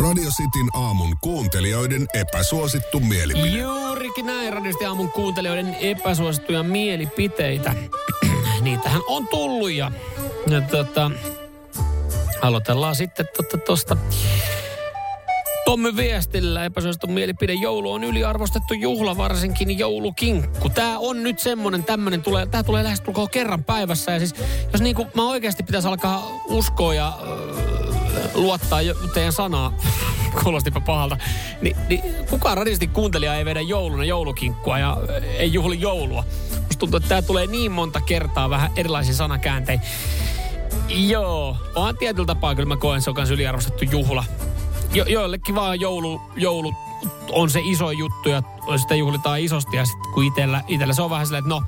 [0.04, 3.48] Radio Cityn aamun kuuntelijoiden epäsuosittu mielipide.
[3.48, 7.76] Juurikin näin radiosti aamun kuuntelijoiden epäsuosittuja mielipiteitä.
[8.62, 9.92] Niitähän on tullut ja,
[10.50, 11.12] ja tota,
[12.42, 13.26] aloitellaan sitten
[13.66, 13.98] tuosta tota,
[15.70, 17.54] Tommy viestillä epäsuosittu mielipide.
[17.54, 20.70] Joulu on yliarvostettu juhla, varsinkin joulukinkku.
[20.70, 24.12] Tää on nyt semmonen tämmönen, tulee, tää tulee lähestulkoon kerran päivässä.
[24.12, 24.36] Ja siis,
[24.74, 28.80] jos niinku mä oikeasti pitäisi alkaa uskoa ja äh, luottaa
[29.14, 29.74] teidän sanaa,
[30.44, 31.18] kuulostipa pahalta,
[31.62, 34.98] niin, niin kukaan radisti kuuntelija ei vedä jouluna joulukinkkua ja
[35.38, 36.24] ei juhli joulua.
[36.56, 39.84] Musta tuntuu, että tää tulee niin monta kertaa vähän erilaisia sanakäänteitä.
[40.88, 44.24] Joo, on tietyllä tapaa kyllä mä koen, se on myös yliarvostettu juhla.
[44.94, 46.74] Jo, joillekin vaan joulu, joulu
[47.32, 48.44] on se iso juttu ja
[48.78, 51.64] sitä juhlitaan isosti ja sitten kun itellä, itellä se on vähän silleen, että no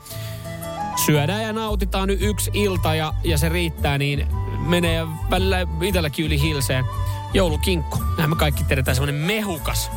[1.05, 4.27] syödään ja nautitaan nyt yksi ilta ja, ja se riittää, niin
[4.59, 6.85] menee välillä itselläkin yli hilseen.
[7.33, 9.91] Joulukinkku, näin me kaikki tiedetään, semmoinen mehukas,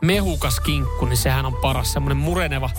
[0.00, 2.70] mehukas kinkku, niin sehän on paras, semmoinen mureneva,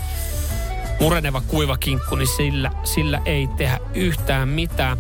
[1.00, 4.98] mureneva kuiva kinkku, niin sillä, sillä ei tehdä yhtään mitään.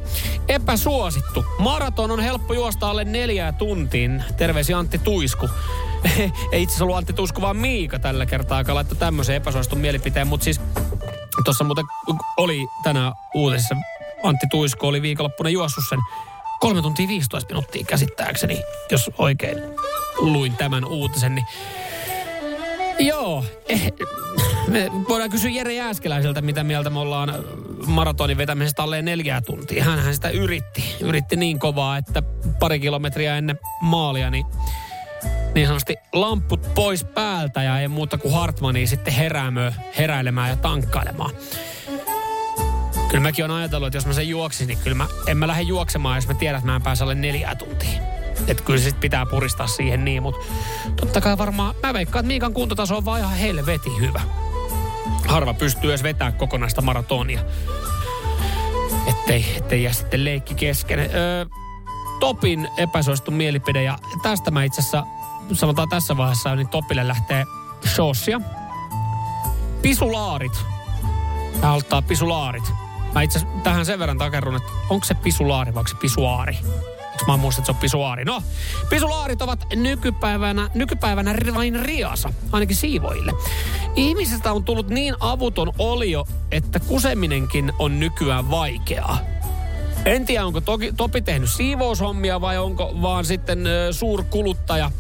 [0.47, 1.45] Epäsuosittu.
[1.59, 4.23] Maraton on helppo juosta alle neljää tuntiin.
[4.37, 5.49] Terveisiä Antti Tuisku.
[6.51, 10.27] ei itse asiassa ollut Antti Tuisku, vaan Miika tällä kertaa, joka laittoi tämmöisen epäsuositun mielipiteen.
[10.27, 10.61] Mutta siis
[11.45, 11.85] tuossa muuten
[12.37, 13.75] oli tänään uutisissa,
[14.23, 15.99] Antti Tuisku oli viikonloppuna juossut sen
[16.59, 19.57] 3 tuntia 15 minuuttia käsittääkseni, jos oikein
[20.17, 21.45] luin tämän uutisen, niin
[22.99, 23.93] Joo, eh,
[24.67, 27.33] me voidaan kysyä Jere Jääskeläiseltä, mitä mieltä me ollaan
[27.87, 29.83] maratonin vetämisestä alle neljää tuntia.
[29.83, 30.95] Hänhän sitä yritti.
[31.01, 32.23] Yritti niin kovaa, että
[32.59, 34.45] pari kilometriä ennen maalia, niin
[35.55, 41.31] niin sanotusti lamput pois päältä ja ei muuta kuin Hartmania sitten heräämö, heräilemään ja tankkailemaan.
[43.07, 45.61] Kyllä mäkin olen ajatellut, että jos mä sen juoksin, niin kyllä mä, en mä lähde
[45.61, 48.01] juoksemaan, jos mä tiedän, että mä en pääse alle neljää tuntia.
[48.47, 50.45] Että kyllä se sit pitää puristaa siihen niin, mutta
[50.95, 54.21] totta kai varmaan, mä veikkaan, että Miikan kuntotaso on vaan ihan helvetin hyvä.
[55.27, 57.39] Harva pystyy edes vetämään kokonaista maratonia.
[59.07, 60.99] Ettei, ettei jää sitten leikki kesken.
[60.99, 61.45] Öö,
[62.19, 65.03] Topin epäsuosittu mielipide ja tästä mä itse asiassa
[65.53, 67.45] sanotaan tässä vaiheessa, niin Topille lähtee
[67.87, 68.41] showsia.
[69.81, 70.65] Pisulaarit.
[71.61, 72.71] Tämä ottaa pisulaarit.
[73.13, 76.57] Mä itse tähän sen verran takerrun, että onko se pisulaari vai se pisuaari?
[77.27, 78.25] Mä muista, että se on pisuaari?
[78.25, 78.43] No,
[78.89, 83.33] pisulaarit ovat nykypäivänä, nykypäivänä vain riasa, ainakin siivoille.
[83.95, 89.19] Ihmisestä on tullut niin avuton olio, että kuseminenkin on nykyään vaikeaa.
[90.05, 94.91] En tiedä, onko toki, Topi tehnyt siivoushommia vai onko vaan sitten ö, suurkuluttaja,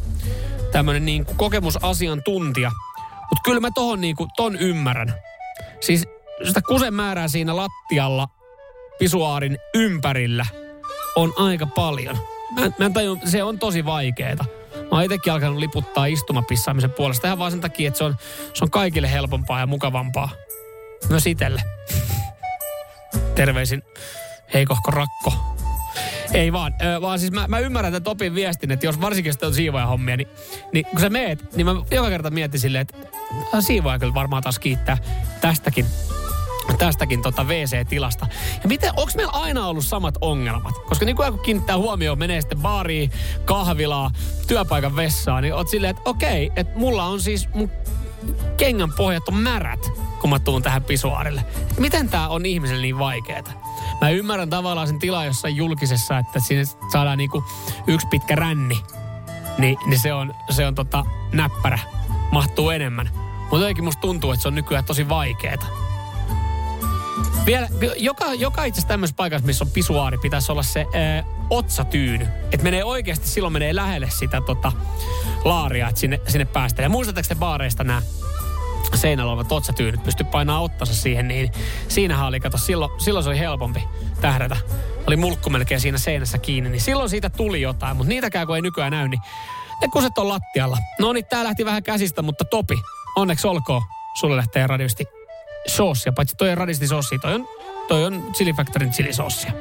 [0.71, 2.71] tämmöinen niin kuin kokemusasiantuntija.
[3.19, 5.13] Mutta kyllä mä tohon niin kuin, ton ymmärrän.
[5.79, 6.05] Siis
[6.43, 8.27] sitä kusen määrää siinä lattialla
[8.99, 10.45] pisuaarin ympärillä
[11.15, 12.17] on aika paljon.
[12.51, 14.45] Mä, mä en tajun, se on tosi vaikeeta.
[14.75, 18.15] Mä oon itsekin alkanut liputtaa istumapissaamisen puolesta ihan vaan sen takia, että se on,
[18.53, 20.29] se on kaikille helpompaa ja mukavampaa.
[21.09, 21.61] Myös itselle.
[23.35, 23.83] Terveisin
[24.53, 25.33] heikohko rakko.
[26.33, 29.47] Ei vaan, äh, vaan siis mä, mä ymmärrän tämän Topin viestin, että jos varsinkin sitten
[29.47, 30.27] on siivoja hommia, niin,
[30.71, 32.97] niin kun sä meet, niin mä joka kerta mietin silleen, että
[33.61, 34.97] siivoja kyllä varmaan taas kiittää
[35.41, 35.85] tästäkin
[36.77, 38.27] tästäkin tota WC-tilasta.
[38.63, 40.75] Ja miten, onko meillä aina ollut samat ongelmat?
[40.77, 43.11] Koska niin kuin kiinnittää huomioon, menee sitten baariin,
[43.45, 44.11] kahvilaa,
[44.47, 47.71] työpaikan vessaan, niin oot silleen, että okei, että mulla on siis, mun
[48.57, 49.91] kengän pohjat on märät,
[50.21, 51.45] kun mä tuun tähän pisuaarille.
[51.79, 53.51] Miten tää on ihmiselle niin vaikeeta?
[54.01, 57.43] Mä ymmärrän tavallaan sen tila jossain julkisessa, että sinne saadaan niinku
[57.87, 58.83] yksi pitkä ränni.
[59.57, 61.79] Niin, niin se on, se on tota näppärä.
[62.31, 63.09] Mahtuu enemmän.
[63.41, 65.65] Mutta jotenkin musta tuntuu, että se on nykyään tosi vaikeeta.
[67.45, 72.27] Vielä, joka, joka itse tämmöisessä paikassa, missä on pisuaari, pitäisi olla se ää, otsatyyny.
[72.51, 74.71] Että menee oikeasti, silloin menee lähelle sitä tota,
[75.43, 76.83] laaria, että sinne, sinne päästään.
[76.83, 78.01] Ja muistatteko te baareista nämä
[78.95, 81.51] seinällä olevat otsatyynyt, pystyi painaa ottansa siihen, niin
[81.87, 83.83] siinähän oli, kato, silloin, silloin se oli helpompi
[84.21, 84.57] tähdätä.
[85.07, 88.61] Oli mulkku melkein siinä seinässä kiinni, niin silloin siitä tuli jotain, mutta niitäkään kun ei
[88.61, 89.21] nykyään näy, niin
[89.81, 90.77] ne kuset on lattialla.
[90.99, 92.75] No niin, tää lähti vähän käsistä, mutta Topi,
[93.15, 93.81] onneksi olkoon,
[94.19, 95.05] sulle lähtee radiosti
[95.67, 97.47] soosia, paitsi toi on radisti soosia, toi on,
[97.87, 99.51] toi on Chili Factorin chilisoosia.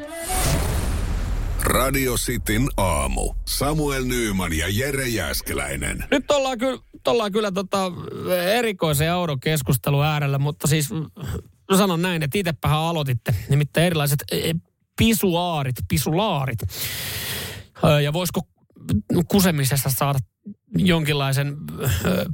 [1.62, 3.34] Radio Cityn aamu.
[3.46, 6.04] Samuel Nyyman ja Jere Jäskeläinen.
[6.10, 7.92] Nyt ollaan kyllä, ollaan kyllä tota
[8.44, 10.90] erikoisen ja oudon keskustelun äärellä, mutta siis
[11.70, 13.34] no sanon näin, että itsepähän aloititte.
[13.48, 14.52] Nimittäin erilaiset e,
[14.98, 16.58] pisuaarit, pisulaarit.
[18.04, 18.40] Ja voisiko
[19.28, 20.18] kusemisesta saada
[20.76, 21.56] jonkinlaisen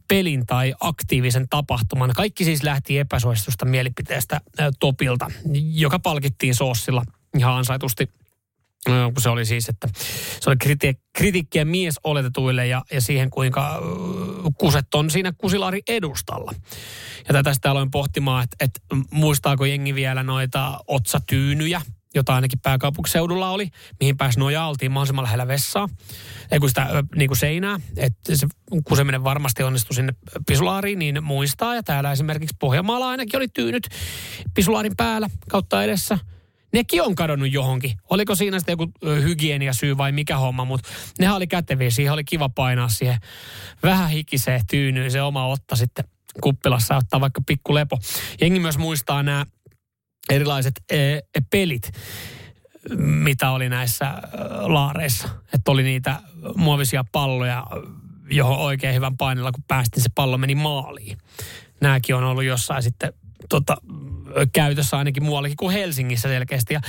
[0.08, 2.12] pelin tai aktiivisen tapahtuman.
[2.16, 4.40] Kaikki siis lähti epäsuositusta mielipiteestä
[4.80, 5.30] Topilta,
[5.72, 7.04] joka palkittiin soossilla
[7.38, 8.08] ihan ansaitusti
[8.84, 9.88] kun se oli siis, että
[10.40, 13.82] se oli kriti- kritiikkiä mies oletetuille ja, ja siihen, kuinka
[14.58, 16.52] kuset on siinä kusilaari edustalla.
[17.28, 18.80] Ja tätä sitten aloin pohtimaan, että, että
[19.10, 21.82] muistaako jengi vielä noita otsatyynyjä,
[22.14, 23.68] jota ainakin pääkaupunkiseudulla oli,
[24.00, 25.88] mihin pääsi nojaaltiin mahdollisimman lähellä vessaa,
[26.50, 28.46] ei kun sitä niin kuin seinää, että se
[28.84, 30.12] kuseminen varmasti onnistui sinne
[30.46, 31.74] pisulaariin, niin muistaa.
[31.74, 33.88] Ja täällä esimerkiksi Pohjanmaalla ainakin oli tyynyt
[34.54, 36.18] pisulaarin päällä kautta edessä.
[36.72, 37.92] Nekin on kadonnut johonkin.
[38.10, 38.92] Oliko siinä sitten joku
[39.22, 40.88] hygieniasyy vai mikä homma, mutta
[41.18, 41.90] nehän oli käteviä.
[41.90, 43.18] Siihen oli kiva painaa siihen
[43.82, 46.04] vähän hikiseen tyynyyn se oma otta sitten
[46.42, 47.98] kuppilassa ottaa vaikka pikku lepo.
[48.40, 49.46] Jengi myös muistaa nämä
[50.28, 51.18] erilaiset e,
[51.50, 51.92] pelit.
[52.96, 54.22] mitä oli näissä äh,
[54.60, 55.28] laareissa.
[55.54, 56.20] Että oli niitä
[56.56, 57.66] muovisia palloja,
[58.30, 61.18] johon oikein hyvän painella, kun päästiin, se pallo meni maaliin.
[61.80, 63.12] Nämäkin on ollut jossain sitten
[63.48, 63.76] tota,
[64.52, 66.74] käytössä ainakin muuallakin kuin Helsingissä selkeästi.
[66.74, 66.80] Ja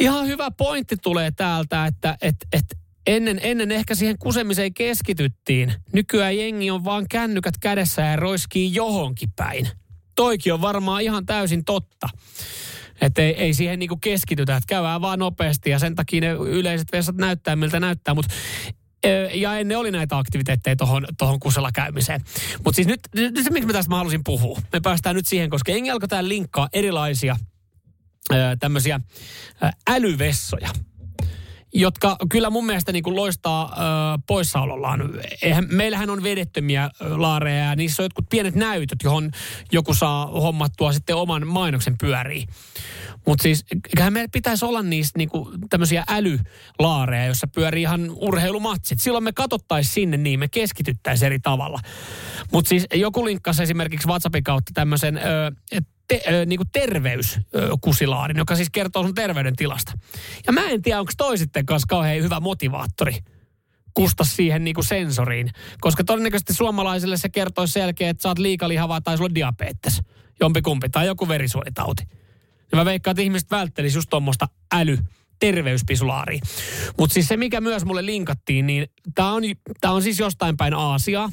[0.00, 2.64] ihan hyvä pointti tulee täältä, että et, et
[3.06, 5.72] ennen, ennen ehkä siihen kusemiseen keskityttiin.
[5.92, 9.68] Nykyään jengi on vaan kännykät kädessä ja roiskii johonkin päin.
[10.14, 12.08] Toikin on varmaan ihan täysin totta.
[13.00, 16.88] Että ei, ei siihen niinku keskitytä, että käydään vaan nopeasti ja sen takia ne yleiset
[16.92, 18.34] vessat näyttää miltä näyttää, mutta
[19.34, 22.20] ja ennen oli näitä aktiviteetteja tuohon tohon kusella käymiseen.
[22.64, 24.60] Mutta siis nyt, nyt se, miksi mä tästä mä halusin puhua.
[24.72, 27.36] Me päästään nyt siihen, koska Engi alkoi täällä linkkaa erilaisia
[28.60, 29.00] tämmöisiä
[29.90, 30.70] älyvessoja
[31.74, 33.74] jotka kyllä mun mielestä niin kuin loistaa ö,
[34.26, 35.00] poissaolollaan.
[35.42, 39.30] Eihän, meillähän on vedettömiä laareja ja niissä on jotkut pienet näytöt, johon
[39.72, 42.48] joku saa hommattua sitten oman mainoksen pyöriin.
[43.26, 49.00] Mutta siis eiköhän meillä pitäisi olla niissä niinku tämmöisiä älylaareja, jossa pyörii ihan urheilumatsit.
[49.00, 51.80] Silloin me katsottaisiin sinne niin, me keskityttäisiin eri tavalla.
[52.52, 55.20] Mutta siis joku linkkasi esimerkiksi WhatsAppin kautta tämmöisen
[56.08, 59.92] te, ö, niinku terveyskusilaarin, joka siis kertoo sun terveydentilasta.
[60.46, 63.18] Ja mä en tiedä, onko toi sitten kanssa kauhean hyvä motivaattori
[63.94, 65.50] kusta siihen niinku sensoriin.
[65.80, 70.02] Koska todennäköisesti suomalaisille se kertoo selkeä, että sä oot liikalihavaa tai sulla on diabetes.
[70.40, 72.02] Jompikumpi tai joku verisuonitauti.
[72.72, 74.98] Ja mä veikkaan, että ihmiset välttelisivät just tuommoista äly
[75.38, 76.40] terveyspisulaari.
[76.98, 79.42] Mutta siis se, mikä myös mulle linkattiin, niin tämä on,
[79.80, 81.30] tää on siis jostain päin Aasiaa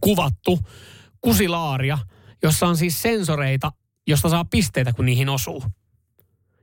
[0.00, 0.58] kuvattu
[1.20, 1.98] kusilaaria,
[2.42, 3.72] jossa on siis sensoreita,
[4.06, 5.64] josta saa pisteitä, kun niihin osuu.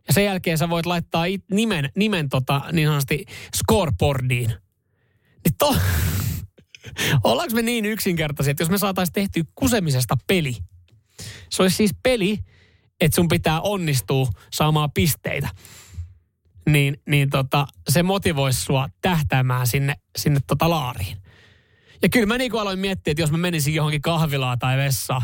[0.07, 4.49] Ja sen jälkeen sä voit laittaa it, nimen, nimen tota, niin sanotusti scoreboardiin.
[5.45, 5.76] Niin to,
[7.24, 10.55] ollaanko me niin yksinkertaisia, että jos me saataisiin tehty kusemisesta peli.
[11.49, 12.39] Se olisi siis peli,
[13.01, 15.49] että sun pitää onnistua saamaan pisteitä.
[16.69, 21.17] Niin, niin tota, se motivoisi sua tähtäämään sinne, sinne tota laariin.
[22.01, 25.21] Ja kyllä mä niin aloin miettiä, että jos mä menisin johonkin kahvilaan tai vessaan,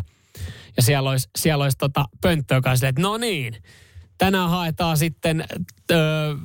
[0.78, 3.56] ja siellä olisi, siellä olisi tota pönttö, joka olisi, että no niin,
[4.18, 5.46] tänään haetaan sitten
[5.92, 6.36] öö,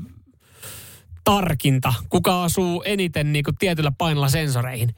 [1.25, 4.95] tarkinta, kuka asuu eniten niin kuin tietyllä painolla sensoreihin.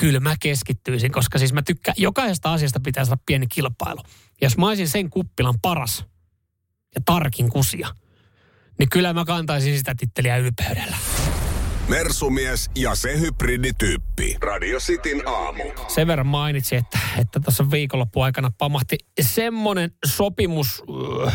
[0.00, 4.00] Kyllä mä keskittyisin, koska siis mä tykkään, jokaisesta asiasta pitäisi olla pieni kilpailu.
[4.40, 6.04] Ja jos mä olisin sen kuppilan paras
[6.94, 7.88] ja tarkin kusia,
[8.78, 10.96] niin kyllä mä kantaisin sitä titteliä ylpeydellä.
[11.88, 14.36] Mersumies ja se hybridityyppi.
[14.40, 15.62] Radio Cityn aamu.
[15.88, 21.32] Sen verran mainitsin, että, että tuossa viikonloppuaikana pamahti semmoinen sopimus uh,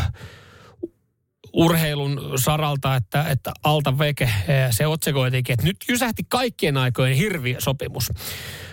[1.52, 7.56] urheilun saralta, että, että Alta Veke, eh, se otsikoitiinkin, että nyt jysähti kaikkien aikojen hirviö
[7.60, 8.12] sopimus.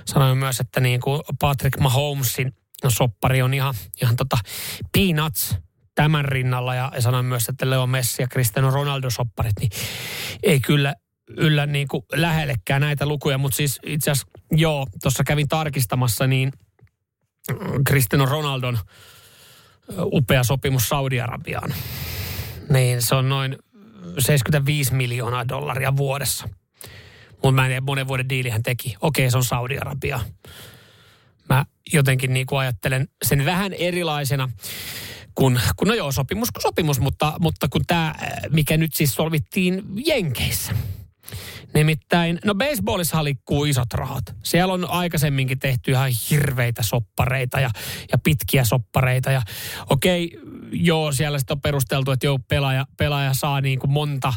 [0.06, 2.54] Sanoin myös, että niin kuin Patrick Mahomesin
[2.88, 4.38] soppari on ihan, ihan tota
[4.92, 5.56] peanuts
[5.96, 9.72] tämän rinnalla ja sanoin myös, että Leo Messi ja Cristiano Ronaldo sopparit, niin
[10.44, 10.96] ei kyllä
[11.28, 16.52] yllä niin kuin lähellekään näitä lukuja, mutta siis itse asiassa joo, tuossa kävin tarkistamassa, niin
[17.88, 18.78] Cristiano Ronaldon
[20.00, 21.74] upea sopimus Saudi-Arabiaan,
[22.70, 23.58] niin se on noin
[24.20, 26.50] 75 miljoonaa dollaria vuodessa.
[27.32, 28.96] Mutta mä en tiedä, monen vuoden diili hän teki.
[29.02, 30.20] Okei, se on Saudi-Arabia.
[31.50, 34.50] Mä jotenkin niin kuin ajattelen sen vähän erilaisena
[35.36, 38.16] kun, kun no joo, sopimus kuin sopimus, mutta, mutta kun tämä,
[38.50, 40.74] mikä nyt siis solvittiin Jenkeissä–
[41.74, 44.36] Nimittäin, no baseballissa liikkuu isot rahat.
[44.44, 47.70] Siellä on aikaisemminkin tehty ihan hirveitä soppareita ja,
[48.12, 49.32] ja pitkiä soppareita.
[49.32, 49.42] Ja
[49.90, 50.40] okei,
[50.72, 54.34] joo, siellä sitten on perusteltu, että joo, pelaaja, pelaaja saa niin kuin monta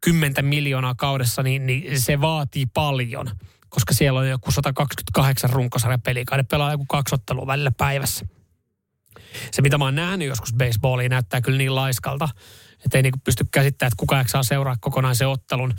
[0.00, 3.30] kymmentä miljoonaa kaudessa, niin, niin se vaatii paljon.
[3.68, 8.26] Koska siellä on joku 128 runkosarja peliä, ne pelaa joku kaksi ottelua välillä päivässä.
[9.50, 12.28] Se, mitä mä oon nähnyt joskus baseballia, näyttää kyllä niin laiskalta,
[12.86, 15.74] että ei niin pysty käsittämään, että kuka saa seuraa kokonaisen ottelun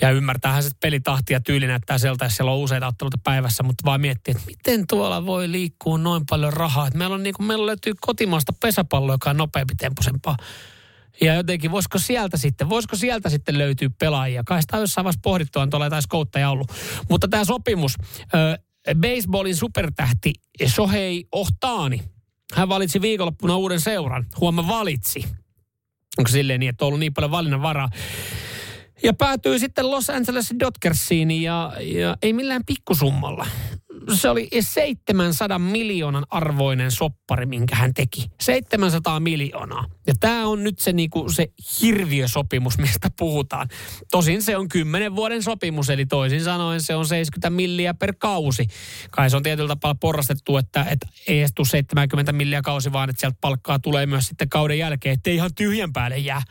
[0.00, 3.84] ja ymmärtäähän se pelitahti ja tyyli näyttää sieltä, että siellä on useita otteluita päivässä, mutta
[3.84, 6.86] vaan miettii, että miten tuolla voi liikkua noin paljon rahaa.
[6.86, 10.36] Että meillä, on niin kuin, meillä löytyy kotimaasta pesäpallo, joka on nopeampi temposempaa.
[11.20, 14.42] Ja jotenkin, voisiko sieltä sitten, voisiko sieltä sitten löytyä pelaajia?
[14.44, 16.72] Kai sitä on jossain vaiheessa pohdittu, on tuolla jotain skoutteja ollut.
[17.10, 18.58] Mutta tämä sopimus, äh,
[19.00, 20.32] baseballin supertähti
[20.66, 22.00] Shohei Ohtaani,
[22.54, 24.26] hän valitsi viikonloppuna uuden seuran.
[24.40, 25.24] Huomenna valitsi.
[26.18, 27.88] Onko silleen niin, että on ollut niin paljon valinnan varaa.
[29.02, 33.46] Ja päätyi sitten Los Angeles Dodgersiin ja, ja ei millään pikkusummalla.
[34.12, 38.30] Se oli 700 miljoonan arvoinen soppari, minkä hän teki.
[38.40, 39.84] 700 miljoonaa.
[40.06, 41.48] Ja tämä on nyt se, niinku, se
[41.80, 43.68] hirviösopimus, mistä puhutaan.
[44.10, 48.66] Tosin se on 10 vuoden sopimus, eli toisin sanoen se on 70 milliä per kausi.
[49.10, 53.10] Kai se on tietyllä tapaa porrastettu, että, että ei edes tule 70 milliä kausi, vaan
[53.10, 56.42] että sieltä palkkaa tulee myös sitten kauden jälkeen, ettei ihan tyhjän päälle jää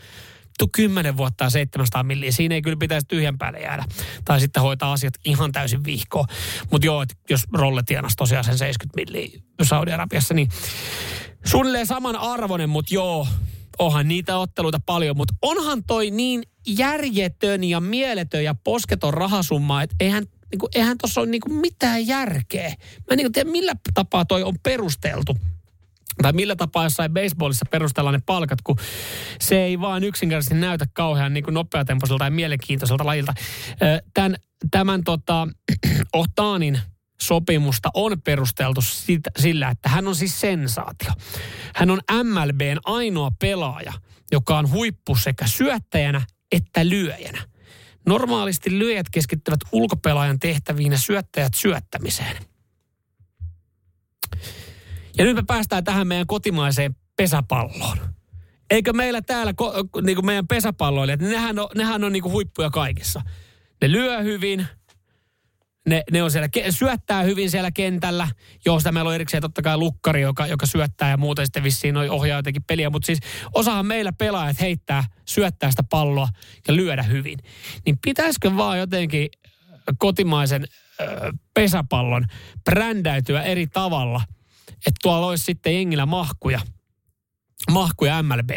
[0.54, 2.32] vittu 10 vuotta ja 700 milliä.
[2.32, 3.86] Siinä ei kyllä pitäisi tyhjän päälle jäädä.
[4.26, 6.26] Tai sitten hoitaa asiat ihan täysin vihkoon.
[6.72, 10.50] Mutta joo, jos Rolle tienasi tosiaan sen 70 milliä Saudi-Arabiassa, niin
[11.46, 13.28] suunnilleen saman arvoinen, mutta joo,
[13.80, 19.96] onhan niitä otteluita paljon, mutta onhan toi niin järjetön ja mieletön ja posketon rahasumma, että
[20.00, 22.70] eihän, niin kuin, eihän tuossa ole niin kuin mitään järkeä.
[22.70, 25.38] Mä en niin kuin tiedä, millä tapaa toi on perusteltu
[26.22, 28.78] tai millä tapaa jossain baseballissa perustellaan ne palkat, kun
[29.40, 33.34] se ei vaan yksinkertaisesti näytä kauhean niin kuin nopeatempoiselta tai mielenkiintoiselta lajilta.
[34.14, 34.36] Tämän,
[34.72, 35.48] tämän tota,
[36.14, 36.80] Ohtaanin
[37.22, 41.12] sopimusta on perusteltu siitä, sillä, että hän on siis sensaatio.
[41.76, 43.94] Hän on MLBn ainoa pelaaja,
[44.32, 47.42] joka on huippu sekä syöttäjänä että lyöjänä.
[48.06, 52.38] Normaalisti lyöjät keskittyvät ulkopelaajan tehtäviin ja syöttäjät syöttämiseen.
[55.18, 57.98] Ja nyt me päästään tähän meidän kotimaiseen pesäpalloon.
[58.70, 59.54] Eikö meillä täällä
[60.02, 63.22] niin kuin meidän pesäpalloilijat, niin nehän on, nehän on niin kuin huippuja kaikissa.
[63.82, 64.68] Ne lyö hyvin,
[65.90, 68.28] ne, ne on siellä, syöttää hyvin siellä kentällä.
[68.66, 71.94] Joo, sitä meillä on erikseen totta kai lukkari, joka, joka syöttää ja muuten sitten vissiin
[71.94, 72.90] noi ohjaa jotenkin peliä.
[72.90, 73.20] Mutta siis
[73.54, 76.28] osahan meillä pelaajat heittää, syöttää sitä palloa
[76.68, 77.40] ja lyödä hyvin.
[77.86, 79.30] Niin pitäisikö vaan jotenkin
[79.98, 80.68] kotimaisen
[81.02, 82.26] ö, pesäpallon
[82.64, 84.22] brändäytyä eri tavalla–
[84.70, 86.60] että tuolla olisi sitten jengillä mahkuja
[87.72, 88.50] mahkuja MLB.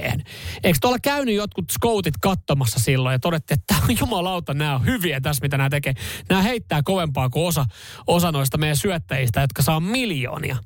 [0.64, 5.42] Eikö tuolla käynyt jotkut scoutit katsomassa silloin ja todettiin, että jumalauta, nämä on hyviä tässä,
[5.42, 5.94] mitä nämä tekee.
[6.28, 7.64] Nämä heittää kovempaa kuin osa,
[8.06, 10.56] osa noista meidän syöttäjistä, jotka saa miljoonia.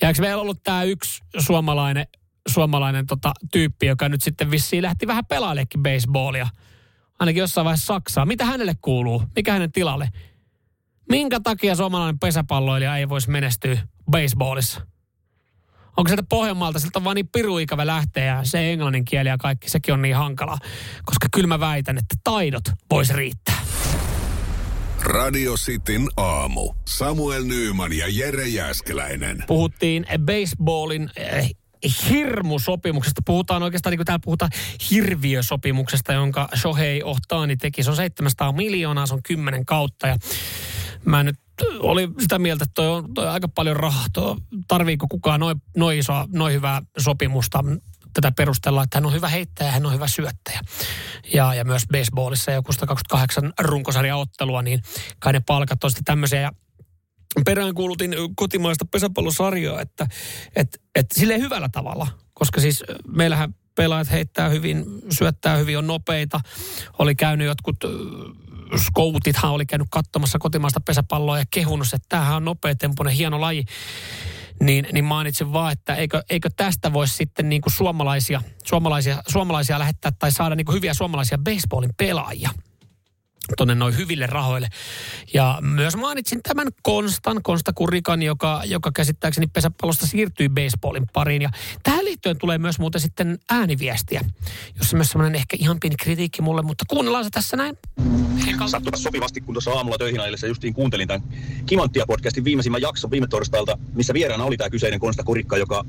[0.00, 2.06] Ja eikö meillä ollut tämä yksi suomalainen,
[2.48, 6.48] suomalainen tota, tyyppi, joka nyt sitten vissiin lähti vähän pelailekin baseballia.
[7.18, 8.26] Ainakin jossain vaiheessa Saksaa.
[8.26, 9.22] Mitä hänelle kuuluu?
[9.36, 10.08] Mikä hänen tilalle?
[11.08, 13.78] Minkä takia suomalainen pesäpalloilija ei voisi menestyä
[14.10, 14.80] baseballissa?
[15.96, 19.70] Onko sieltä Pohjanmaalta, sieltä on vaan niin piruikävä lähteä ja se englannin kieli ja kaikki,
[19.70, 20.58] sekin on niin hankala.
[21.04, 23.60] Koska kyllä mä väitän, että taidot voisi riittää.
[25.02, 26.72] Radio Cityn aamu.
[26.88, 29.44] Samuel Nyyman ja Jere Jäskeläinen.
[29.46, 31.50] Puhuttiin baseballin eh,
[32.10, 33.22] hirmusopimuksesta.
[33.26, 34.50] Puhutaan oikeastaan, niin kuin täällä puhutaan
[34.90, 37.82] hirviösopimuksesta, jonka Shohei Ohtaani teki.
[37.82, 40.06] Se on 700 miljoonaa, se on 10 kautta.
[40.06, 40.16] Ja
[41.06, 41.38] mä nyt
[41.80, 44.06] oli sitä mieltä, että toi on, toi on aika paljon rahaa.
[44.12, 44.36] Toi,
[44.68, 47.64] tarviiko kukaan noin noi isoa, noin hyvää sopimusta
[48.12, 50.60] tätä perustella, että hän on hyvä heittäjä, hän on hyvä syöttäjä.
[51.34, 54.80] Ja, ja myös baseballissa joku 128 runkosarjaottelua, niin
[55.18, 56.40] kai ne palkat on sitten tämmöisiä.
[56.40, 56.52] Ja
[57.44, 60.06] peräänkuulutin kotimaista pesäpallosarjaa, että,
[60.56, 62.06] että, että silleen hyvällä tavalla.
[62.34, 66.40] Koska siis meillähän pelaajat heittää hyvin, syöttää hyvin, on nopeita.
[66.98, 67.76] Oli käynyt jotkut
[68.76, 73.64] skoutithan oli käynyt katsomassa kotimaista pesäpalloa ja kehunut, että tämähän on nopeatempoinen, hieno laji.
[74.60, 79.78] Niin, niin mainitsin vaan, että eikö, eikö tästä voisi sitten niin kuin suomalaisia, suomalaisia, suomalaisia
[79.78, 82.50] lähettää tai saada niin kuin hyviä suomalaisia baseballin pelaajia
[83.56, 84.68] tuonne noin hyville rahoille.
[85.34, 91.42] Ja myös mainitsin tämän Konstan, Konsta Kurikan, joka, joka käsittääkseni pesäpallosta siirtyi baseballin pariin.
[91.42, 91.50] Ja
[91.82, 94.20] tähän liittyen tulee myös muuten sitten ääniviestiä,
[94.78, 97.78] jossa myös semmoinen ehkä ihan pieni kritiikki mulle, mutta kuunnellaan se tässä näin.
[98.66, 101.22] Sattuipa sopivasti, kun tuossa aamulla töihin ajellessa justiin kuuntelin tämän
[101.66, 105.84] Kimanttia-podcastin viimeisimmän jakson viime torstailta, missä vieraana oli tämä kyseinen Konsta Kurikka, joka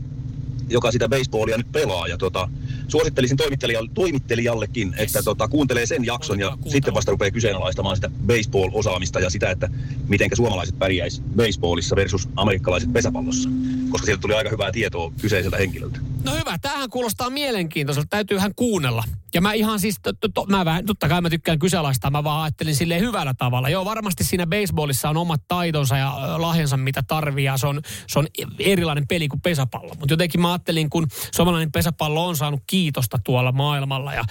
[0.69, 2.07] joka sitä baseballia nyt pelaa.
[2.07, 2.49] Ja tota,
[2.87, 4.99] suosittelisin toimittelijalle, toimittelijallekin, yes.
[4.99, 6.71] että tota, kuuntelee sen jakson ja Kuuntelu.
[6.71, 9.69] sitten vasta rupeaa kyseenalaistamaan sitä baseball-osaamista ja sitä, että
[10.07, 13.49] miten suomalaiset pärjäisi baseballissa versus amerikkalaiset pesäpallossa.
[13.89, 15.99] Koska sieltä tuli aika hyvää tietoa kyseiseltä henkilöltä.
[16.23, 18.07] No hyvä, tämähän kuulostaa mielenkiintoiselta.
[18.09, 19.03] Täytyyhän kuunnella.
[19.33, 22.43] Ja mä ihan siis, to, to, mä vähän, totta kai mä tykkään kyseenalaistaa, mä vaan
[22.43, 23.69] ajattelin silleen hyvällä tavalla.
[23.69, 28.19] Joo, varmasti siinä baseballissa on omat taitonsa ja lahjansa, mitä tarvii, ja se on, se
[28.19, 28.27] on
[28.59, 29.93] erilainen peli kuin pesäpallo.
[29.99, 34.23] Mutta jotenkin mä ajattelin, kun suomalainen pesäpallo on saanut kiitosta tuolla maailmalla, ja,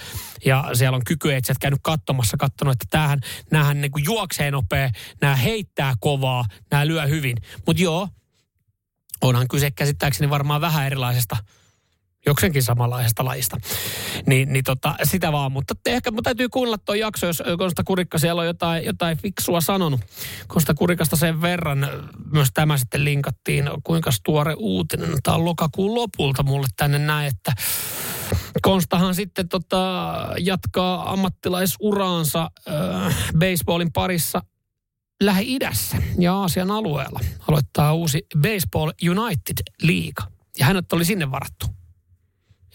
[0.45, 3.19] ja siellä on kykyetsät käynyt katsomassa, katsonut, että tämähän,
[3.51, 4.89] näähän niin juoksee nopea,
[5.21, 7.37] nämä heittää kovaa, nämä lyö hyvin.
[7.65, 8.09] Mutta joo,
[9.21, 11.37] onhan kyse käsittääkseni varmaan vähän erilaisesta
[12.27, 13.57] jokseenkin samanlaisesta lajista.
[14.25, 18.17] Niin, niin tota, sitä vaan, mutta ehkä mun täytyy kuunnella tuo jakso, jos Konsta Kurikka
[18.17, 20.01] siellä on jotain, jotain fiksua sanonut.
[20.47, 21.87] Konsta Kurikasta sen verran
[22.31, 25.09] myös tämä sitten linkattiin, kuinka tuore uutinen.
[25.23, 27.53] Tämä on lokakuun lopulta mulle tänne näin, että
[28.61, 34.41] Konstahan sitten tota, jatkaa ammattilaisuraansa äh, baseballin parissa
[35.23, 37.19] Lähi-idässä ja Aasian alueella.
[37.47, 40.37] Aloittaa uusi Baseball United League.
[40.59, 41.65] Ja hänet oli sinne varattu.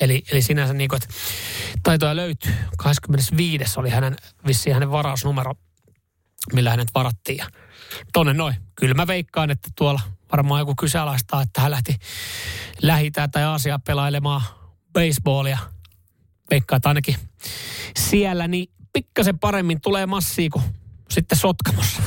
[0.02, 1.14] Eli, eli sinänsä niin kuin, että
[1.82, 2.54] taitoja löytyy.
[2.76, 3.80] 25.
[3.80, 5.54] oli hänen, vissiin hänen varausnumero,
[6.52, 7.38] millä hänet varattiin.
[7.38, 7.46] Ja
[8.12, 8.54] tonne noin.
[8.76, 10.00] Kyllä mä veikkaan, että tuolla
[10.32, 11.96] varmaan joku kyseenalaistaa, että hän lähti
[12.82, 14.42] lähi tai Aasiaa pelailemaan
[14.92, 15.58] baseballia.
[16.50, 17.16] veikkaa, että ainakin
[17.98, 20.64] siellä niin pikkasen paremmin tulee massia kuin
[21.10, 22.02] sitten Sotkamossa.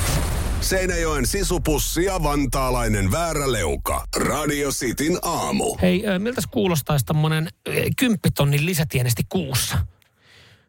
[0.66, 4.06] Seinäjoen sisupussi ja vantaalainen vääräleuka.
[4.18, 5.78] Radio Cityn aamu.
[5.82, 7.50] Hei, ö, miltäs kuulostaisi tämmöinen
[7.98, 9.78] kymppitonnin lisätienesti kuussa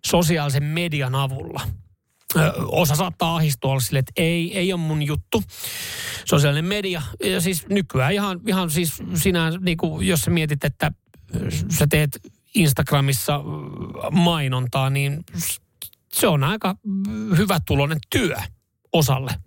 [0.06, 1.60] sosiaalisen median avulla?
[2.66, 5.42] Osa saattaa ahistua olla sille, että ei, ei ole mun juttu.
[6.24, 10.92] Sosiaalinen media, ja siis nykyään ihan, ihan siis sinä, niin kuin, jos sä mietit, että
[11.78, 12.18] sä teet
[12.54, 13.40] Instagramissa
[14.10, 15.24] mainontaa, niin
[16.12, 16.76] se on aika
[17.36, 18.36] hyvä tulonen työ
[18.92, 19.45] osalle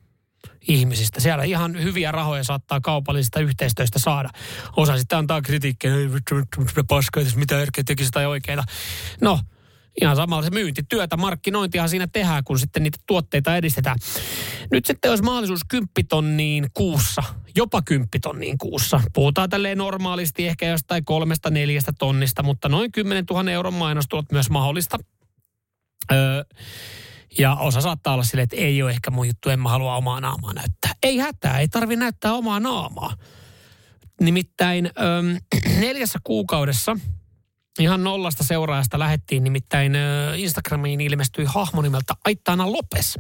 [0.68, 1.20] ihmisistä.
[1.20, 4.30] Siellä ihan hyviä rahoja saattaa kaupallisista yhteistyöstä saada.
[4.78, 8.64] Osa sitten antaa kritiikkiä, ei vittu, vittu, paska, mitään järkeä tekisi tai oikeita.
[9.22, 9.40] No,
[10.02, 13.98] ihan samalla se myyntityötä, markkinointihan siinä tehdään, kun sitten niitä tuotteita edistetään.
[14.72, 17.24] Nyt sitten olisi mahdollisuus kymppitonniin kuussa,
[17.56, 19.02] jopa kymppitonniin kuussa.
[19.14, 24.50] Puhutaan tälleen normaalisti ehkä jostain kolmesta neljästä tonnista, mutta noin 10 000 euron mainostulot myös
[24.50, 24.98] mahdollista.
[26.12, 26.44] Öö,
[27.38, 30.22] ja osa saattaa olla silleen, että ei ole ehkä mun juttu, en mä halua omaa
[30.22, 30.92] naamaa näyttää.
[31.04, 33.14] Ei hätää, ei tarvi näyttää omaa naamaa.
[34.22, 35.38] Nimittäin öm,
[35.82, 36.98] neljässä kuukaudessa
[37.80, 43.20] ihan nollasta seuraajasta lähettiin, nimittäin ö, Instagramiin ilmestyi hahmo nimeltä Aittana Lopes.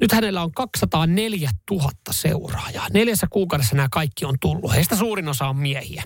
[0.00, 2.86] Nyt hänellä on 204 000 seuraajaa.
[2.92, 4.72] Neljässä kuukaudessa nämä kaikki on tullut.
[4.74, 6.02] Heistä suurin osa on miehiä.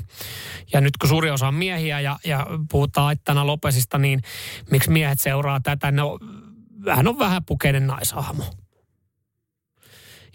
[0.72, 4.22] Ja nyt kun suuri osa on miehiä ja, ja puhutaan Aittana Lopesista, niin
[4.70, 5.90] miksi miehet seuraa tätä?
[5.90, 6.18] No,
[6.95, 8.45] hän on vähäpukeinen naisahmo.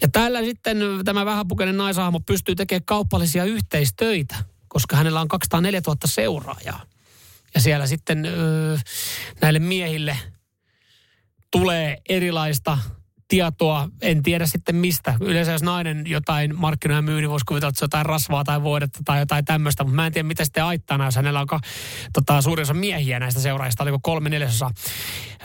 [0.01, 4.35] Ja tällä sitten tämä vähäpukeinen naisahmo pystyy tekemään kaupallisia yhteistöitä,
[4.67, 6.85] koska hänellä on 204 000 seuraajaa.
[7.55, 8.77] Ja siellä sitten öö,
[9.41, 10.17] näille miehille
[11.51, 12.77] tulee erilaista
[13.31, 15.13] tietoa, en tiedä sitten mistä.
[15.21, 18.63] Yleensä jos nainen jotain markkinoja myy, niin voisi kuvitella, että se on jotain rasvaa tai
[18.63, 21.47] voidetta tai jotain tämmöistä, mutta mä en tiedä, mitä sitten aittana, jos hänellä on
[22.13, 24.71] tota, suurin osa miehiä näistä seuraajista, oliko kolme neljäsosa.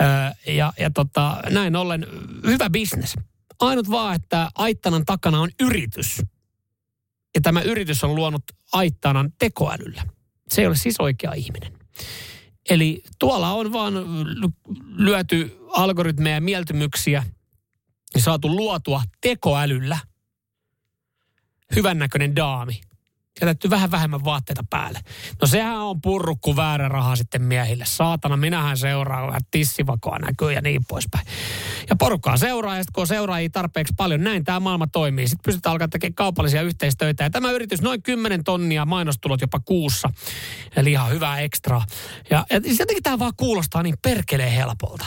[0.00, 2.06] Öö, ja ja tota, näin ollen
[2.46, 3.14] hyvä bisnes.
[3.60, 6.22] Ainut vaan, että Aittanan takana on yritys.
[7.34, 10.02] Ja tämä yritys on luonut Aittanan tekoälyllä.
[10.48, 11.72] Se ei ole siis oikea ihminen.
[12.70, 13.94] Eli tuolla on vaan
[14.96, 17.22] lyöty algoritmeja ja mieltymyksiä
[18.16, 19.98] ja saatu luotua tekoälyllä
[21.76, 22.80] hyvännäköinen daami.
[23.40, 25.00] Jätetty vähän vähemmän vaatteita päälle.
[25.42, 27.84] No sehän on purrukku väärä raha sitten miehille.
[27.86, 31.26] Saatana, minähän seuraan, vähän tissivakoa näkyy ja niin poispäin.
[31.88, 35.28] Ja porukkaa seuraa ja sitten kun seuraajia tarpeeksi paljon, näin tämä maailma toimii.
[35.28, 37.24] Sitten pystytään alkaa tekemään kaupallisia yhteistöitä.
[37.24, 40.10] Ja tämä yritys noin 10 tonnia mainostulot jopa kuussa.
[40.76, 41.84] Eli ihan hyvää ekstraa.
[42.30, 45.06] Ja, ja jotenkin tämä vaan kuulostaa niin perkeleen helpolta.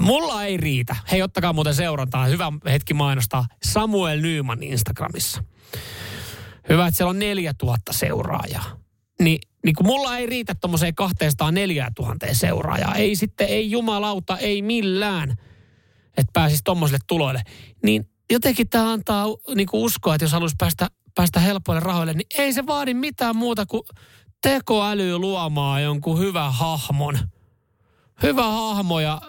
[0.00, 0.96] Mulla ei riitä.
[1.10, 2.24] Hei, ottakaa muuten seurantaa.
[2.24, 5.44] Hyvä hetki mainostaa Samuel Nyman Instagramissa.
[6.68, 8.64] Hyvä, että siellä on 4000 seuraajaa.
[9.20, 12.94] Ni, niin kun mulla ei riitä tuommoiseen 204 000 seuraajaa.
[12.94, 15.30] Ei sitten, ei jumalauta, ei millään,
[16.16, 17.42] että pääsisi tuommoiselle tuloille.
[17.82, 22.52] Niin jotenkin tämä antaa niin uskoa, että jos haluaisi päästä, päästä helpoille rahoille, niin ei
[22.52, 23.82] se vaadi mitään muuta kuin
[24.42, 27.18] tekoäly luomaan jonkun hyvän hahmon.
[28.22, 29.20] Hyvä hahmo ja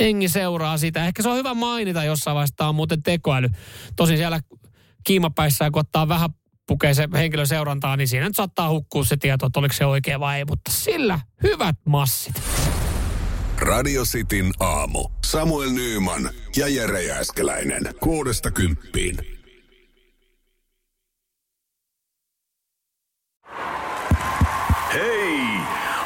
[0.00, 1.06] jengi seuraa sitä.
[1.06, 3.48] Ehkä se on hyvä mainita jossain vaiheessa, tämä on muuten tekoäly.
[3.96, 4.40] Tosin siellä
[5.04, 6.30] kiimapäissä, kun ottaa vähän
[6.66, 10.20] pukee se henkilön seurantaa, niin siinä nyt saattaa hukkua se tieto, että oliko se oikea
[10.20, 10.44] vai ei.
[10.44, 12.42] Mutta sillä hyvät massit.
[13.58, 15.08] Radio Cityn aamu.
[15.24, 17.82] Samuel Nyyman ja Jere Jääskeläinen.
[18.00, 19.18] Kuudesta kymppiin.
[24.92, 25.40] Hei!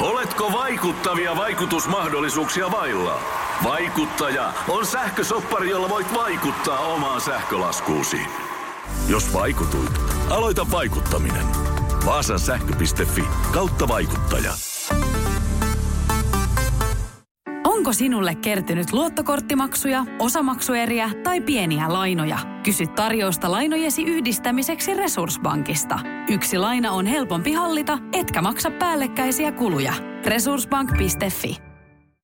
[0.00, 3.20] Oletko vaikuttavia vaikutusmahdollisuuksia vailla?
[3.64, 8.20] Vaikuttaja on sähkösoppari, jolla voit vaikuttaa omaan sähkölaskuusi.
[9.08, 10.00] Jos vaikutuit,
[10.30, 11.46] aloita vaikuttaminen.
[12.06, 14.52] Vaasan sähkö.fi kautta vaikuttaja.
[17.64, 22.38] Onko sinulle kertynyt luottokorttimaksuja, osamaksueriä tai pieniä lainoja?
[22.62, 25.98] Kysy tarjousta lainojesi yhdistämiseksi Resurssbankista.
[26.28, 29.92] Yksi laina on helpompi hallita, etkä maksa päällekkäisiä kuluja.
[30.26, 31.63] Resurssbank.fi